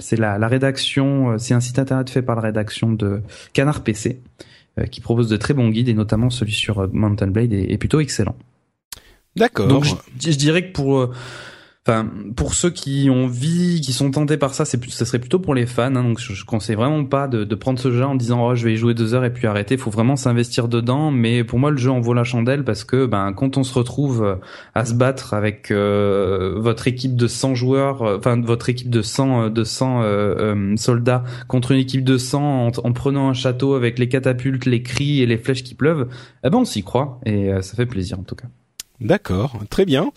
c'est 0.00 0.16
la 0.16 0.38
la 0.38 0.48
rédaction, 0.48 1.38
c'est 1.38 1.54
un 1.54 1.60
site 1.60 1.78
internet 1.78 2.10
fait 2.10 2.22
par 2.22 2.36
la 2.36 2.42
rédaction 2.42 2.92
de 2.92 3.22
Canard 3.52 3.82
PC 3.82 4.20
qui 4.90 5.00
propose 5.00 5.28
de 5.28 5.36
très 5.36 5.52
bons 5.52 5.68
guides 5.68 5.88
et 5.88 5.94
notamment 5.94 6.30
celui 6.30 6.52
sur 6.52 6.88
Mountain 6.92 7.26
Blade 7.26 7.52
est 7.52 7.78
plutôt 7.78 8.00
excellent. 8.00 8.36
D'accord. 9.36 9.68
Donc 9.68 9.84
je, 9.84 9.94
je, 10.18 10.36
dirais 10.36 10.68
que 10.68 10.72
pour 10.72 10.98
euh, 10.98 11.12
Enfin, 11.88 12.06
pour 12.36 12.52
ceux 12.52 12.68
qui 12.68 13.08
ont 13.08 13.24
envie, 13.24 13.80
qui 13.80 13.94
sont 13.94 14.10
tentés 14.10 14.36
par 14.36 14.52
ça, 14.52 14.66
c'est 14.66 14.84
ce 14.90 15.04
serait 15.06 15.18
plutôt 15.18 15.38
pour 15.38 15.54
les 15.54 15.64
fans. 15.64 15.96
Hein, 15.96 16.04
donc, 16.04 16.18
je, 16.18 16.34
je 16.34 16.44
conseille 16.44 16.76
vraiment 16.76 17.06
pas 17.06 17.26
de, 17.26 17.44
de, 17.44 17.54
prendre 17.54 17.78
ce 17.78 17.90
jeu 17.90 18.04
en 18.04 18.14
disant 18.16 18.46
oh 18.46 18.54
je 18.54 18.66
vais 18.66 18.74
y 18.74 18.76
jouer 18.76 18.92
deux 18.92 19.14
heures 19.14 19.24
et 19.24 19.32
puis 19.32 19.46
arrêter. 19.46 19.76
Il 19.76 19.80
faut 19.80 19.90
vraiment 19.90 20.16
s'investir 20.16 20.68
dedans. 20.68 21.10
Mais 21.10 21.42
pour 21.42 21.58
moi, 21.58 21.70
le 21.70 21.78
jeu 21.78 21.90
en 21.90 21.98
vaut 22.00 22.12
la 22.12 22.22
chandelle 22.22 22.64
parce 22.64 22.84
que 22.84 23.06
ben 23.06 23.32
quand 23.32 23.56
on 23.56 23.62
se 23.64 23.72
retrouve 23.72 24.22
euh, 24.22 24.36
à 24.74 24.84
se 24.84 24.92
battre 24.92 25.32
avec 25.32 25.70
euh, 25.70 26.52
votre 26.58 26.86
équipe 26.86 27.16
de 27.16 27.26
100 27.26 27.54
joueurs, 27.54 28.02
euh, 28.02 28.18
enfin 28.18 28.38
votre 28.38 28.68
équipe 28.68 28.90
de 28.90 29.00
100 29.00 29.48
de 29.48 29.64
100 29.64 30.02
euh, 30.02 30.76
soldats 30.76 31.24
contre 31.48 31.70
une 31.70 31.78
équipe 31.78 32.04
de 32.04 32.18
100 32.18 32.42
en, 32.42 32.68
en, 32.68 32.92
prenant 32.92 33.30
un 33.30 33.34
château 33.34 33.72
avec 33.72 33.98
les 33.98 34.10
catapultes, 34.10 34.66
les 34.66 34.82
cris 34.82 35.22
et 35.22 35.26
les 35.26 35.38
flèches 35.38 35.64
qui 35.64 35.74
pleuvent, 35.74 36.08
eh 36.44 36.50
ben 36.50 36.58
on 36.58 36.64
s'y 36.66 36.82
croit 36.82 37.20
et 37.24 37.50
ça 37.62 37.74
fait 37.74 37.86
plaisir 37.86 38.18
en 38.18 38.22
tout 38.22 38.34
cas. 38.34 38.48
D'accord, 39.00 39.58
très 39.70 39.86
bien. 39.86 40.12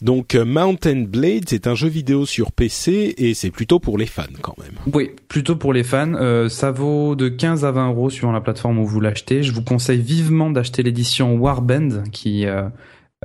Donc 0.00 0.34
euh, 0.34 0.44
Mountain 0.44 1.04
Blade, 1.08 1.44
c'est 1.46 1.66
un 1.66 1.74
jeu 1.74 1.88
vidéo 1.88 2.24
sur 2.24 2.52
PC 2.52 3.14
et 3.18 3.34
c'est 3.34 3.50
plutôt 3.50 3.80
pour 3.80 3.98
les 3.98 4.06
fans 4.06 4.22
quand 4.42 4.54
même. 4.58 4.74
Oui, 4.94 5.10
plutôt 5.28 5.56
pour 5.56 5.72
les 5.72 5.82
fans. 5.82 6.14
Euh, 6.14 6.48
ça 6.48 6.70
vaut 6.70 7.16
de 7.16 7.28
15 7.28 7.64
à 7.64 7.72
20 7.72 7.88
euros 7.88 8.10
suivant 8.10 8.32
la 8.32 8.40
plateforme 8.40 8.78
où 8.78 8.86
vous 8.86 9.00
l'achetez. 9.00 9.42
Je 9.42 9.52
vous 9.52 9.62
conseille 9.62 10.00
vivement 10.00 10.50
d'acheter 10.50 10.82
l'édition 10.82 11.34
Warband 11.36 12.04
qui 12.12 12.46
euh, 12.46 12.68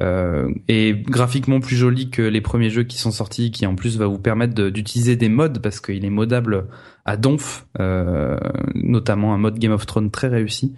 euh, 0.01 0.49
est 0.67 0.93
graphiquement 1.07 1.59
plus 1.59 1.75
jolie 1.75 2.09
que 2.09 2.21
les 2.21 2.41
premiers 2.41 2.69
jeux 2.69 2.83
qui 2.83 2.97
sont 2.97 3.11
sortis, 3.11 3.51
qui 3.51 3.65
en 3.65 3.75
plus 3.75 3.97
va 3.97 4.07
vous 4.07 4.17
permettre 4.17 4.69
d'utiliser 4.69 5.15
des 5.15 5.29
modes 5.29 5.61
parce 5.61 5.79
qu'il 5.79 6.03
est 6.03 6.09
modable 6.09 6.65
à 7.05 7.17
donf, 7.17 7.67
euh, 7.79 8.37
notamment 8.75 9.33
un 9.33 9.37
mode 9.37 9.59
Game 9.59 9.73
of 9.73 9.85
Thrones 9.85 10.09
très 10.09 10.29
réussi, 10.29 10.73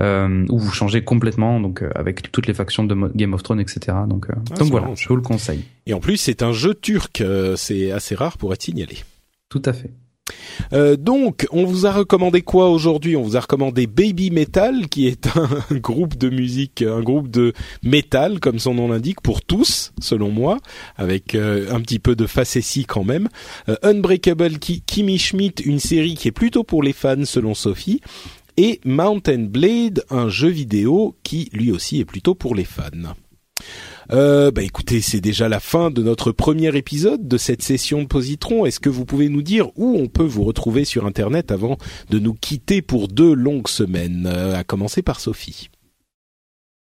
euh, 0.00 0.46
où 0.48 0.58
vous 0.58 0.70
changez 0.70 1.02
complètement, 1.02 1.60
donc 1.60 1.82
euh, 1.82 1.90
avec 1.94 2.30
toutes 2.30 2.46
les 2.46 2.54
factions 2.54 2.84
de 2.84 2.94
Game 3.14 3.34
of 3.34 3.42
Thrones, 3.42 3.60
etc. 3.60 3.96
Donc, 4.08 4.30
euh, 4.30 4.34
Ah, 4.52 4.54
donc 4.54 4.70
voilà, 4.70 4.86
marrant, 4.86 4.96
je 4.96 5.08
vous 5.08 5.16
le 5.16 5.22
conseille. 5.22 5.64
Et 5.86 5.92
en 5.92 6.00
plus, 6.00 6.16
c'est 6.16 6.42
un 6.42 6.52
jeu 6.52 6.74
turc, 6.74 7.20
euh, 7.20 7.56
c'est 7.56 7.90
assez 7.90 8.14
rare 8.14 8.38
pour 8.38 8.52
être 8.52 8.62
signalé. 8.62 8.98
Tout 9.48 9.62
à 9.64 9.72
fait. 9.72 9.90
Euh, 10.72 10.96
donc, 10.96 11.46
on 11.50 11.64
vous 11.64 11.86
a 11.86 11.92
recommandé 11.92 12.42
quoi 12.42 12.70
aujourd'hui? 12.70 13.16
On 13.16 13.22
vous 13.22 13.36
a 13.36 13.40
recommandé 13.40 13.86
Baby 13.86 14.30
Metal, 14.30 14.88
qui 14.88 15.06
est 15.06 15.28
un 15.70 15.76
groupe 15.76 16.16
de 16.16 16.30
musique, 16.30 16.82
un 16.82 17.00
groupe 17.02 17.28
de 17.30 17.52
métal, 17.82 18.40
comme 18.40 18.58
son 18.58 18.74
nom 18.74 18.88
l'indique, 18.88 19.20
pour 19.20 19.42
tous, 19.42 19.92
selon 20.00 20.30
moi, 20.30 20.58
avec 20.96 21.34
euh, 21.34 21.72
un 21.74 21.80
petit 21.80 21.98
peu 21.98 22.16
de 22.16 22.26
facétie 22.26 22.84
quand 22.86 23.04
même. 23.04 23.28
Euh, 23.68 23.76
Unbreakable 23.82 24.58
Ki- 24.58 24.82
Kimmy 24.86 25.18
Schmidt, 25.18 25.62
une 25.64 25.80
série 25.80 26.14
qui 26.14 26.28
est 26.28 26.32
plutôt 26.32 26.64
pour 26.64 26.82
les 26.82 26.92
fans, 26.94 27.24
selon 27.24 27.54
Sophie. 27.54 28.00
Et 28.56 28.80
Mountain 28.84 29.46
Blade, 29.48 30.04
un 30.10 30.28
jeu 30.28 30.48
vidéo 30.48 31.16
qui 31.24 31.50
lui 31.52 31.72
aussi 31.72 32.00
est 32.00 32.04
plutôt 32.04 32.34
pour 32.34 32.54
les 32.54 32.64
fans. 32.64 32.84
Euh, 34.12 34.50
bah 34.50 34.62
écoutez, 34.62 35.00
c'est 35.00 35.20
déjà 35.20 35.48
la 35.48 35.60
fin 35.60 35.90
de 35.90 36.02
notre 36.02 36.32
premier 36.32 36.76
épisode 36.76 37.26
de 37.26 37.36
cette 37.36 37.62
session 37.62 38.02
de 38.02 38.06
Positron. 38.06 38.66
Est-ce 38.66 38.80
que 38.80 38.90
vous 38.90 39.04
pouvez 39.04 39.28
nous 39.28 39.42
dire 39.42 39.68
où 39.76 39.96
on 39.98 40.08
peut 40.08 40.24
vous 40.24 40.44
retrouver 40.44 40.84
sur 40.84 41.06
Internet 41.06 41.50
avant 41.50 41.78
de 42.10 42.18
nous 42.18 42.34
quitter 42.34 42.82
pour 42.82 43.08
deux 43.08 43.34
longues 43.34 43.68
semaines 43.68 44.28
Euh, 44.30 44.54
À 44.54 44.64
commencer 44.64 45.02
par 45.02 45.20
Sophie. 45.20 45.70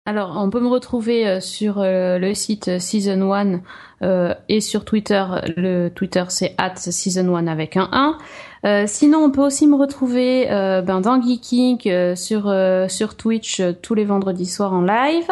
Alors, 0.07 0.37
on 0.37 0.51
peut 0.51 0.61
me 0.61 0.69
retrouver 0.69 1.27
euh, 1.27 1.41
sur 1.41 1.81
euh, 1.81 2.19
le 2.19 2.35
site 2.35 2.79
Season 2.79 3.33
1 3.33 3.61
euh, 4.03 4.35
et 4.51 4.61
sur 4.61 4.85
Twitter. 4.85 5.25
Le 5.57 5.89
Twitter, 5.89 6.25
c'est 6.29 6.55
at 6.59 6.77
Season 6.77 7.35
1 7.35 7.47
avec 7.47 7.79
un 7.79 7.89
1. 7.91 8.19
Euh, 8.67 8.85
sinon, 8.87 9.21
on 9.21 9.31
peut 9.31 9.41
aussi 9.41 9.67
me 9.67 9.77
retrouver 9.77 10.47
ben, 10.47 11.01
dans 11.01 11.23
Geeking 11.23 12.15
sur, 12.17 12.55
sur 12.89 13.17
Twitch 13.17 13.63
tous 13.83 13.95
les 13.95 14.05
vendredis 14.05 14.47
soirs 14.47 14.75
en 14.75 14.83
live. 14.83 15.27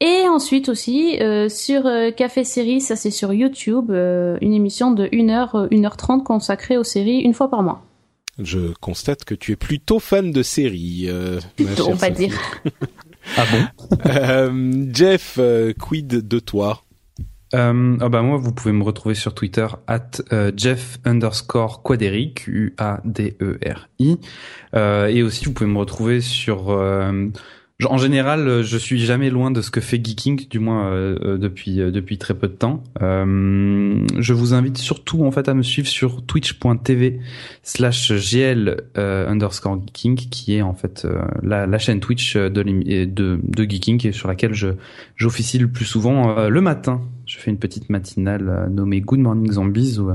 Et 0.00 0.28
ensuite 0.28 0.68
aussi 0.68 1.18
euh, 1.20 1.48
sur 1.48 1.86
euh, 1.86 2.10
Café 2.12 2.44
Série, 2.44 2.80
ça 2.80 2.94
c'est 2.94 3.10
sur 3.10 3.32
YouTube, 3.32 3.90
euh, 3.90 4.38
une 4.40 4.54
émission 4.54 4.92
de 4.92 5.06
1h, 5.06 5.56
euh, 5.56 5.68
1h30 5.68 6.22
consacrée 6.22 6.76
aux 6.76 6.84
séries 6.84 7.18
une 7.18 7.34
fois 7.34 7.50
par 7.50 7.62
mois. 7.64 7.82
Je 8.38 8.72
constate 8.80 9.24
que 9.24 9.34
tu 9.34 9.50
es 9.52 9.56
plutôt 9.56 9.98
fan 9.98 10.30
de 10.30 10.42
séries. 10.44 11.06
euh, 11.08 11.40
Plutôt, 11.56 11.88
on 11.88 11.94
va 11.94 12.10
dire. 12.10 12.34
Ah 13.36 13.44
bon? 13.52 13.98
Euh, 14.06 14.86
Jeff, 14.90 15.36
euh, 15.38 15.74
quid 15.78 16.06
de 16.26 16.38
toi? 16.38 16.82
Euh, 17.54 17.96
ah 18.00 18.08
bah 18.08 18.22
moi, 18.22 18.38
vous 18.38 18.52
pouvez 18.52 18.72
me 18.72 18.82
retrouver 18.82 19.14
sur 19.14 19.34
Twitter 19.34 19.66
at 19.86 20.22
euh, 20.32 20.50
Jeff 20.56 20.98
underscore 21.04 21.82
Quaderi, 21.82 22.32
Q-A-D-E-R-I. 22.32 24.16
Euh, 24.74 25.06
et 25.08 25.22
aussi, 25.22 25.44
vous 25.44 25.52
pouvez 25.52 25.68
me 25.68 25.76
retrouver 25.78 26.22
sur... 26.22 26.70
en 27.86 27.96
général, 27.96 28.48
euh, 28.48 28.62
je 28.64 28.76
suis 28.76 28.98
jamais 28.98 29.30
loin 29.30 29.52
de 29.52 29.62
ce 29.62 29.70
que 29.70 29.80
fait 29.80 30.04
Geeking, 30.04 30.48
du 30.48 30.58
moins 30.58 30.90
euh, 30.90 31.16
euh, 31.22 31.38
depuis 31.38 31.80
euh, 31.80 31.92
depuis 31.92 32.18
très 32.18 32.34
peu 32.34 32.48
de 32.48 32.54
temps. 32.54 32.82
Je 33.00 34.32
vous 34.32 34.52
invite 34.52 34.78
surtout 34.78 35.24
en 35.24 35.30
fait 35.30 35.48
à 35.48 35.54
me 35.54 35.62
suivre 35.62 35.86
sur 35.86 36.26
twitch.tv 36.26 37.20
slash 37.62 38.12
gl 38.12 38.82
underscore 38.96 39.80
geeking, 39.80 40.16
qui 40.16 40.56
est 40.56 40.62
en 40.62 40.74
fait 40.74 41.06
la, 41.42 41.78
chaîne 41.78 42.00
Twitch 42.00 42.36
de, 42.36 42.62
de 43.40 43.62
Geeking 43.62 44.08
et 44.08 44.12
sur 44.12 44.26
laquelle 44.26 44.54
je 44.54 44.70
j'officie 45.14 45.58
le 45.58 45.68
plus 45.68 45.84
souvent 45.84 46.48
le 46.48 46.60
matin. 46.60 47.00
Je 47.26 47.38
fais 47.38 47.50
une 47.50 47.58
petite 47.58 47.90
matinale 47.90 48.68
nommée 48.72 49.00
Good 49.00 49.20
Morning 49.20 49.52
Zombies 49.52 49.98
où, 49.98 50.10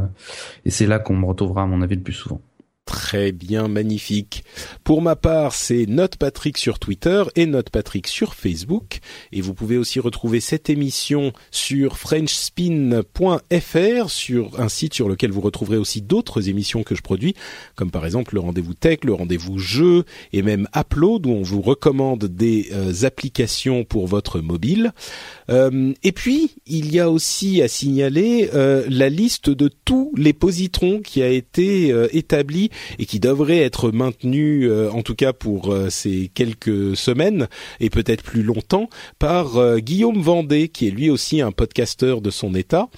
et 0.65 0.69
c'est 0.69 0.87
là 0.87 0.99
qu'on 0.99 1.15
me 1.15 1.25
retrouvera 1.25 1.63
à 1.63 1.65
mon 1.65 1.81
avis 1.81 1.95
le 1.95 2.01
plus 2.01 2.13
souvent. 2.13 2.41
Très 2.85 3.31
bien, 3.31 3.69
magnifique. 3.69 4.43
Pour 4.83 5.01
ma 5.01 5.15
part, 5.15 5.53
c'est 5.53 5.85
Note 5.87 6.17
Patrick 6.17 6.57
sur 6.57 6.79
Twitter 6.79 7.23
et 7.35 7.45
Note 7.45 7.69
Patrick 7.69 8.07
sur 8.07 8.35
Facebook. 8.35 8.99
Et 9.31 9.39
vous 9.39 9.53
pouvez 9.53 9.77
aussi 9.77 10.01
retrouver 10.01 10.41
cette 10.41 10.69
émission 10.69 11.31
sur 11.49 11.97
frenchspin.fr, 11.97 14.09
sur 14.09 14.59
un 14.59 14.67
site 14.67 14.93
sur 14.93 15.07
lequel 15.07 15.31
vous 15.31 15.39
retrouverez 15.39 15.77
aussi 15.77 16.01
d'autres 16.01 16.49
émissions 16.49 16.83
que 16.83 16.93
je 16.93 17.01
produis, 17.01 17.35
comme 17.75 17.89
par 17.89 18.05
exemple 18.05 18.35
le 18.35 18.41
rendez-vous 18.41 18.73
tech, 18.73 18.99
le 19.03 19.13
rendez-vous 19.13 19.59
jeu 19.59 20.03
et 20.33 20.41
même 20.41 20.67
Upload 20.75 21.25
où 21.25 21.31
on 21.31 21.41
vous 21.41 21.61
recommande 21.61 22.25
des 22.25 22.67
euh, 22.73 22.91
applications 23.03 23.85
pour 23.85 24.07
votre 24.07 24.41
mobile. 24.41 24.91
Euh, 25.49 25.93
et 26.03 26.11
puis, 26.11 26.51
il 26.67 26.93
y 26.93 26.99
a 26.99 27.09
aussi 27.09 27.61
à 27.61 27.69
signaler 27.69 28.49
euh, 28.53 28.85
la 28.89 29.07
liste 29.07 29.49
de 29.49 29.69
tous 29.85 30.11
les 30.17 30.33
positrons 30.33 31.01
qui 31.01 31.23
a 31.23 31.29
été 31.29 31.93
établie 32.11 32.71
et 32.99 33.05
qui 33.05 33.19
devrait 33.19 33.59
être 33.59 33.91
maintenu, 33.91 34.65
euh, 34.65 34.91
en 34.91 35.01
tout 35.01 35.15
cas 35.15 35.33
pour 35.33 35.71
euh, 35.71 35.89
ces 35.89 36.29
quelques 36.33 36.95
semaines 36.95 37.47
et 37.79 37.89
peut-être 37.89 38.23
plus 38.23 38.43
longtemps, 38.43 38.89
par 39.19 39.57
euh, 39.57 39.79
Guillaume 39.79 40.21
Vendée, 40.21 40.69
qui 40.69 40.87
est 40.87 40.91
lui 40.91 41.09
aussi 41.09 41.41
un 41.41 41.51
podcasteur 41.51 42.21
de 42.21 42.29
son 42.29 42.55
état. 42.55 42.89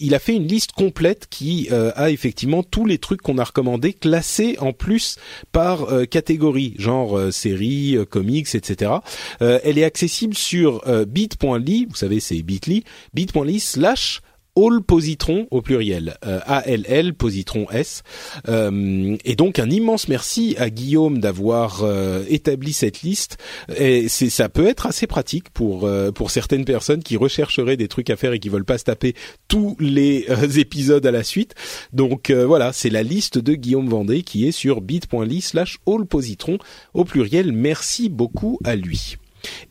Il 0.00 0.14
a 0.14 0.18
fait 0.18 0.34
une 0.34 0.46
liste 0.46 0.72
complète 0.72 1.26
qui 1.28 1.68
a 1.70 2.10
effectivement 2.10 2.62
tous 2.62 2.84
les 2.86 2.98
trucs 2.98 3.22
qu'on 3.22 3.38
a 3.38 3.44
recommandés 3.44 3.92
classés 3.92 4.56
en 4.60 4.72
plus 4.72 5.16
par 5.52 5.86
catégorie, 6.08 6.74
genre 6.78 7.32
séries, 7.32 7.96
comics, 8.10 8.54
etc. 8.54 8.92
Elle 9.40 9.78
est 9.78 9.84
accessible 9.84 10.34
sur 10.34 10.82
bit.ly, 11.06 11.86
vous 11.88 11.96
savez 11.96 12.20
c'est 12.20 12.42
bit.ly, 12.42 12.84
bit.ly 13.14 13.60
slash 13.60 14.22
All 14.58 14.82
Positron 14.82 15.46
au 15.50 15.62
pluriel, 15.62 16.16
euh, 16.26 16.40
A-L-L 16.44 17.14
Positron 17.14 17.66
S. 17.70 18.02
Euh, 18.48 19.16
et 19.24 19.36
donc 19.36 19.58
un 19.58 19.70
immense 19.70 20.08
merci 20.08 20.56
à 20.58 20.68
Guillaume 20.68 21.18
d'avoir 21.18 21.84
euh, 21.84 22.24
établi 22.28 22.72
cette 22.72 23.02
liste. 23.02 23.38
Et 23.76 24.08
c'est 24.08 24.30
ça 24.30 24.48
peut 24.48 24.66
être 24.66 24.86
assez 24.86 25.06
pratique 25.06 25.50
pour 25.50 25.84
euh, 25.84 26.10
pour 26.10 26.30
certaines 26.30 26.64
personnes 26.64 27.02
qui 27.02 27.16
rechercheraient 27.16 27.76
des 27.76 27.88
trucs 27.88 28.10
à 28.10 28.16
faire 28.16 28.32
et 28.32 28.40
qui 28.40 28.48
veulent 28.48 28.64
pas 28.64 28.78
se 28.78 28.84
taper 28.84 29.14
tous 29.46 29.76
les 29.78 30.26
euh, 30.28 30.48
épisodes 30.48 31.04
à 31.06 31.10
la 31.10 31.22
suite. 31.22 31.54
Donc 31.92 32.30
euh, 32.30 32.46
voilà, 32.46 32.72
c'est 32.72 32.90
la 32.90 33.02
liste 33.02 33.38
de 33.38 33.54
Guillaume 33.54 33.88
Vendée 33.88 34.22
qui 34.22 34.46
est 34.46 34.52
sur 34.52 34.80
bit.ly 34.80 35.40
slash 35.40 35.78
All 35.86 36.04
Positron 36.06 36.58
au 36.94 37.04
pluriel. 37.04 37.52
Merci 37.52 38.08
beaucoup 38.08 38.58
à 38.64 38.74
lui. 38.74 39.18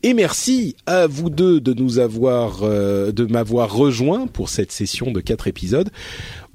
Et 0.02 0.14
merci 0.14 0.76
à 0.86 1.06
vous 1.06 1.30
deux 1.30 1.60
de 1.60 1.72
nous 1.74 1.98
avoir, 1.98 2.60
euh, 2.62 3.12
de 3.12 3.24
m'avoir 3.24 3.72
rejoint 3.74 4.26
pour 4.26 4.48
cette 4.48 4.72
session 4.72 5.10
de 5.10 5.20
quatre 5.20 5.46
épisodes. 5.48 5.90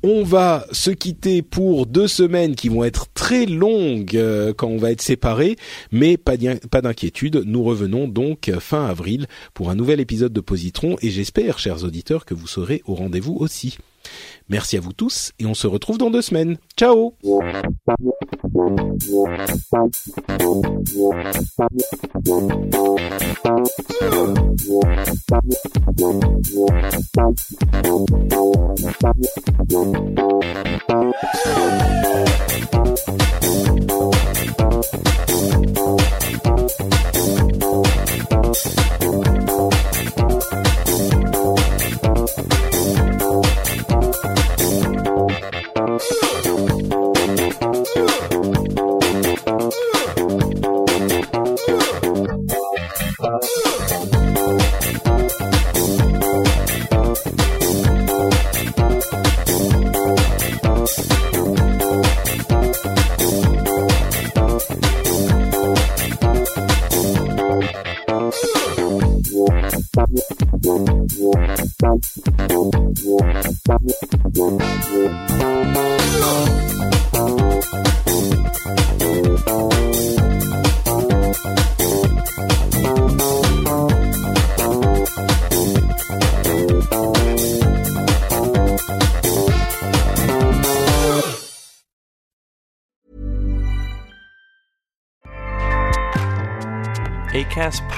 On 0.06 0.24
va 0.24 0.66
se 0.74 0.92
quitter 0.92 1.42
pour 1.42 1.86
deux 1.86 2.08
semaines 2.08 2.56
qui 2.56 2.68
vont 2.68 2.84
être 2.84 3.08
très 3.14 3.46
longues 3.46 4.18
euh, 4.18 4.54
quand 4.54 4.68
on 4.68 4.78
va 4.78 4.92
être 4.92 5.02
séparés, 5.02 5.56
mais 5.94 6.18
pas 6.18 6.36
d'in- 6.36 6.58
pas 6.58 6.82
d'inquiétude, 6.82 7.44
nous 7.46 7.64
revenons 7.64 8.08
donc 8.10 8.52
fin 8.60 8.86
avril 8.86 9.28
pour 9.54 9.70
un 9.70 9.76
nouvel 9.76 10.02
épisode 10.02 10.34
de 10.34 10.42
Positron 10.42 10.98
et 11.02 11.10
j'espère, 11.10 11.58
chers 11.60 11.84
auditeurs, 11.86 12.26
que 12.26 12.34
vous 12.34 12.48
serez 12.48 12.82
au 12.86 12.96
rendez-vous 12.96 13.38
aussi. 13.40 13.78
Merci 14.50 14.78
à 14.78 14.82
vous 14.82 14.94
tous 14.94 15.32
et 15.40 15.46
on 15.46 15.54
se 15.54 15.68
retrouve 15.68 15.98
dans 15.98 16.12
deux 16.12 16.22
semaines. 16.22 16.58
Ciao 16.78 17.16